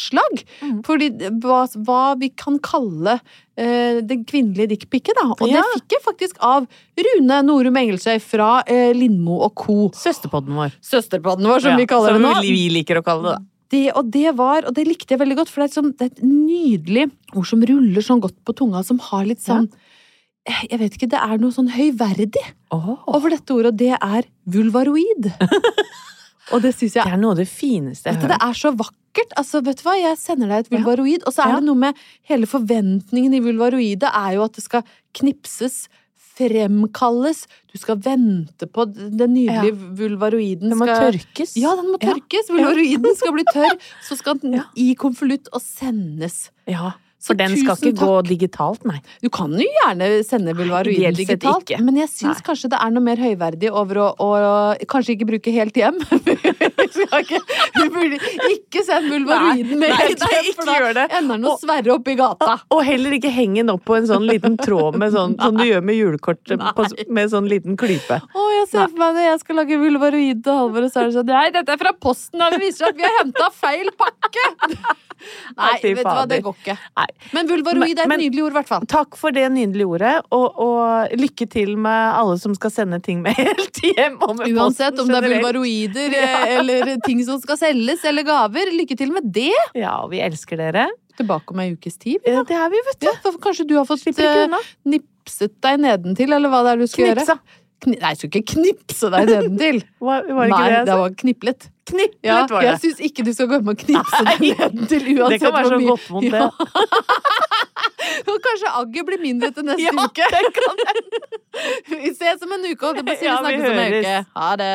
[0.61, 0.81] Mm.
[0.87, 0.97] for
[1.43, 3.19] hva, hva vi kan kalle
[3.61, 5.29] eh, det kvinnelige dickpicet, da.
[5.37, 5.61] Og Ja.
[5.61, 9.91] det fikk jeg faktisk av Rune Norum Engelsøy fra eh, Lindmo og co.
[9.95, 10.75] Søsterpodden vår.
[10.81, 12.35] Søsterpodden vår, som Ja, vi kaller det nå.
[12.35, 13.47] Som vi liker å kalle det, da.
[13.71, 16.07] Det, og det var, og det likte jeg veldig godt, for det er, sånn, det
[16.09, 17.05] er et nydelig
[17.39, 19.69] ord som ruller sånn godt på tunga, som har litt sånn
[20.49, 22.43] eh, Jeg vet ikke, det er noe sånn høyverdig
[22.75, 25.31] over dette ordet, og det er vulvaroid.
[26.53, 28.75] og det syns Det jeg er noe av det fineste jeg har Det er så
[28.75, 28.97] vakkert.
[29.37, 31.55] Altså, vet du hva, jeg sender deg et vulvaroid, og så er Ja.
[31.61, 31.95] det noe med
[32.29, 34.83] hele forventningen i vulvaroidet er jo at det skal
[35.15, 35.89] knipses.
[36.41, 37.45] Fremkalles.
[37.73, 40.71] Du skal vente på den nydelige vulvaroiden.
[40.71, 41.57] Den må skal- tørkes.
[41.57, 42.15] ja, den må Ja.
[42.15, 42.49] tørkes.
[42.49, 43.77] Vulvaroiden skal bli tørr.
[44.09, 44.63] Så skal den Ja.
[44.77, 46.51] i konvolutt og sendes.
[46.67, 48.99] Ja, For den skal ikke ikke gå digitalt, nei.
[49.21, 51.81] Du kan jo gjerne sende sett digitalt, ikke.
[51.85, 54.31] men jeg syns kanskje det er noe mer høyverdig over å, å
[54.91, 56.01] kanskje ikke bruke helt hjem.
[56.91, 57.39] Du ikke,
[57.77, 58.17] vi burde
[58.51, 61.05] ikke sende vulvaroiden med helt hjem, for da det.
[61.17, 62.57] ender den å sverre opp i gata.
[62.75, 65.65] Og heller ikke henge den opp på en sånn liten tråd med sånn, som du
[65.69, 68.19] gjør med julekort på, med sånn liten klype.
[68.21, 71.11] Å, jeg ser for meg når jeg skal lage vulvaroid til Halvor, og så er
[71.11, 73.51] det sånn Nei, dette er fra posten, og det viser seg at vi har henta
[73.55, 74.49] feil pakke!
[75.57, 76.77] Nei, vet du hva, det går ikke.
[76.97, 77.10] Nei.
[77.37, 78.87] Men vulvaroid er et Men- nydelig ord, i hvert fall.
[78.91, 83.23] Takk for det nydelige ordet, og, og lykke til med alle som skal sende ting
[83.25, 84.19] med helt hjem.
[84.27, 86.33] Og med Uansett posten om det er vulvaroider ja.
[86.61, 88.73] eller ting som skal selges, eller gaver.
[88.77, 89.53] Lykke til med det!
[89.79, 90.89] Ja, og vi elsker dere.
[91.21, 92.21] Tilbake om ei ukes tid.
[92.25, 93.09] Ja, det er vi, vet du.
[93.11, 94.55] Ja, kanskje du har fått eh,
[94.89, 97.35] nipset deg nedentil, eller hva det er du skal Knipsa.
[97.37, 97.59] gjøre?
[97.81, 99.79] Kni Nei, jeg skulle ikke knipse deg nedentil.
[100.05, 101.61] Var, var det Nei, det det var kniplet.
[101.89, 102.67] Knipplet Ja, var det.
[102.69, 105.69] jeg syns ikke du skal gå med og knipse deg nedentil uansett Det kan være
[105.71, 106.43] så godt vondt, det.
[108.31, 110.25] Og kanskje agget blir mindre til neste Ja, uke.
[112.05, 113.25] Vi ses om en uke, og det blir å.
[113.25, 114.17] Ja, vi snakkes om en uke.
[114.37, 114.75] Ha det.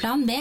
[0.00, 0.40] Plan B.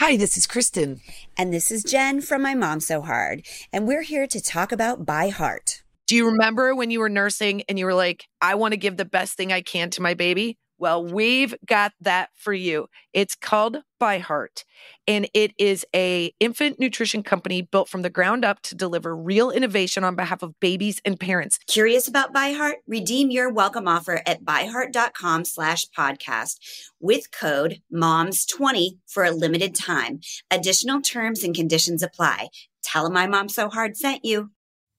[0.00, 1.00] Hi, this is Kristen.
[1.38, 3.46] And this is Jen from My Mom So Hard.
[3.72, 5.83] And we're here to talk about By Heart.
[6.14, 8.96] Do you remember when you were nursing and you were like, I want to give
[8.96, 10.56] the best thing I can to my baby?
[10.78, 12.86] Well, we've got that for you.
[13.12, 14.64] It's called By Heart,
[15.08, 19.50] and it is a infant nutrition company built from the ground up to deliver real
[19.50, 21.58] innovation on behalf of babies and parents.
[21.66, 22.76] Curious about By Heart?
[22.86, 26.60] Redeem your welcome offer at byheart.com slash podcast
[27.00, 30.20] with code MOMS20 for a limited time.
[30.48, 32.50] Additional terms and conditions apply.
[32.84, 34.50] Tell them My Mom So Hard sent you.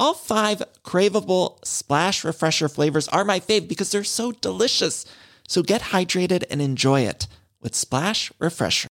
[0.00, 5.04] All five craveable splash refresher flavors are my fave because they're so delicious.
[5.46, 7.26] So get hydrated and enjoy it
[7.60, 8.88] with Splash Refresher.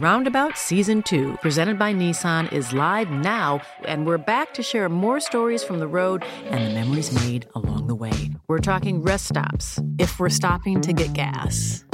[0.00, 5.18] Roundabout Season 2, presented by Nissan, is live now, and we're back to share more
[5.18, 8.30] stories from the road and the memories made along the way.
[8.46, 11.84] We're talking rest stops, if we're stopping to get gas.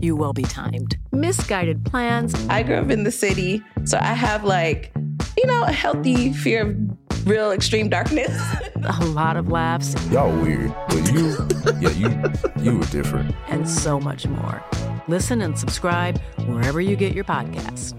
[0.00, 0.96] You will be timed.
[1.12, 2.34] Misguided plans.
[2.48, 4.92] I grew up in the city, so I have like,
[5.36, 8.30] you know, a healthy fear of real extreme darkness.
[8.84, 9.94] a lot of laughs.
[10.10, 11.36] Y'all weird, but you,
[11.80, 13.34] yeah, you, you were different.
[13.48, 14.62] And so much more.
[15.08, 17.94] Listen and subscribe wherever you get your podcasts.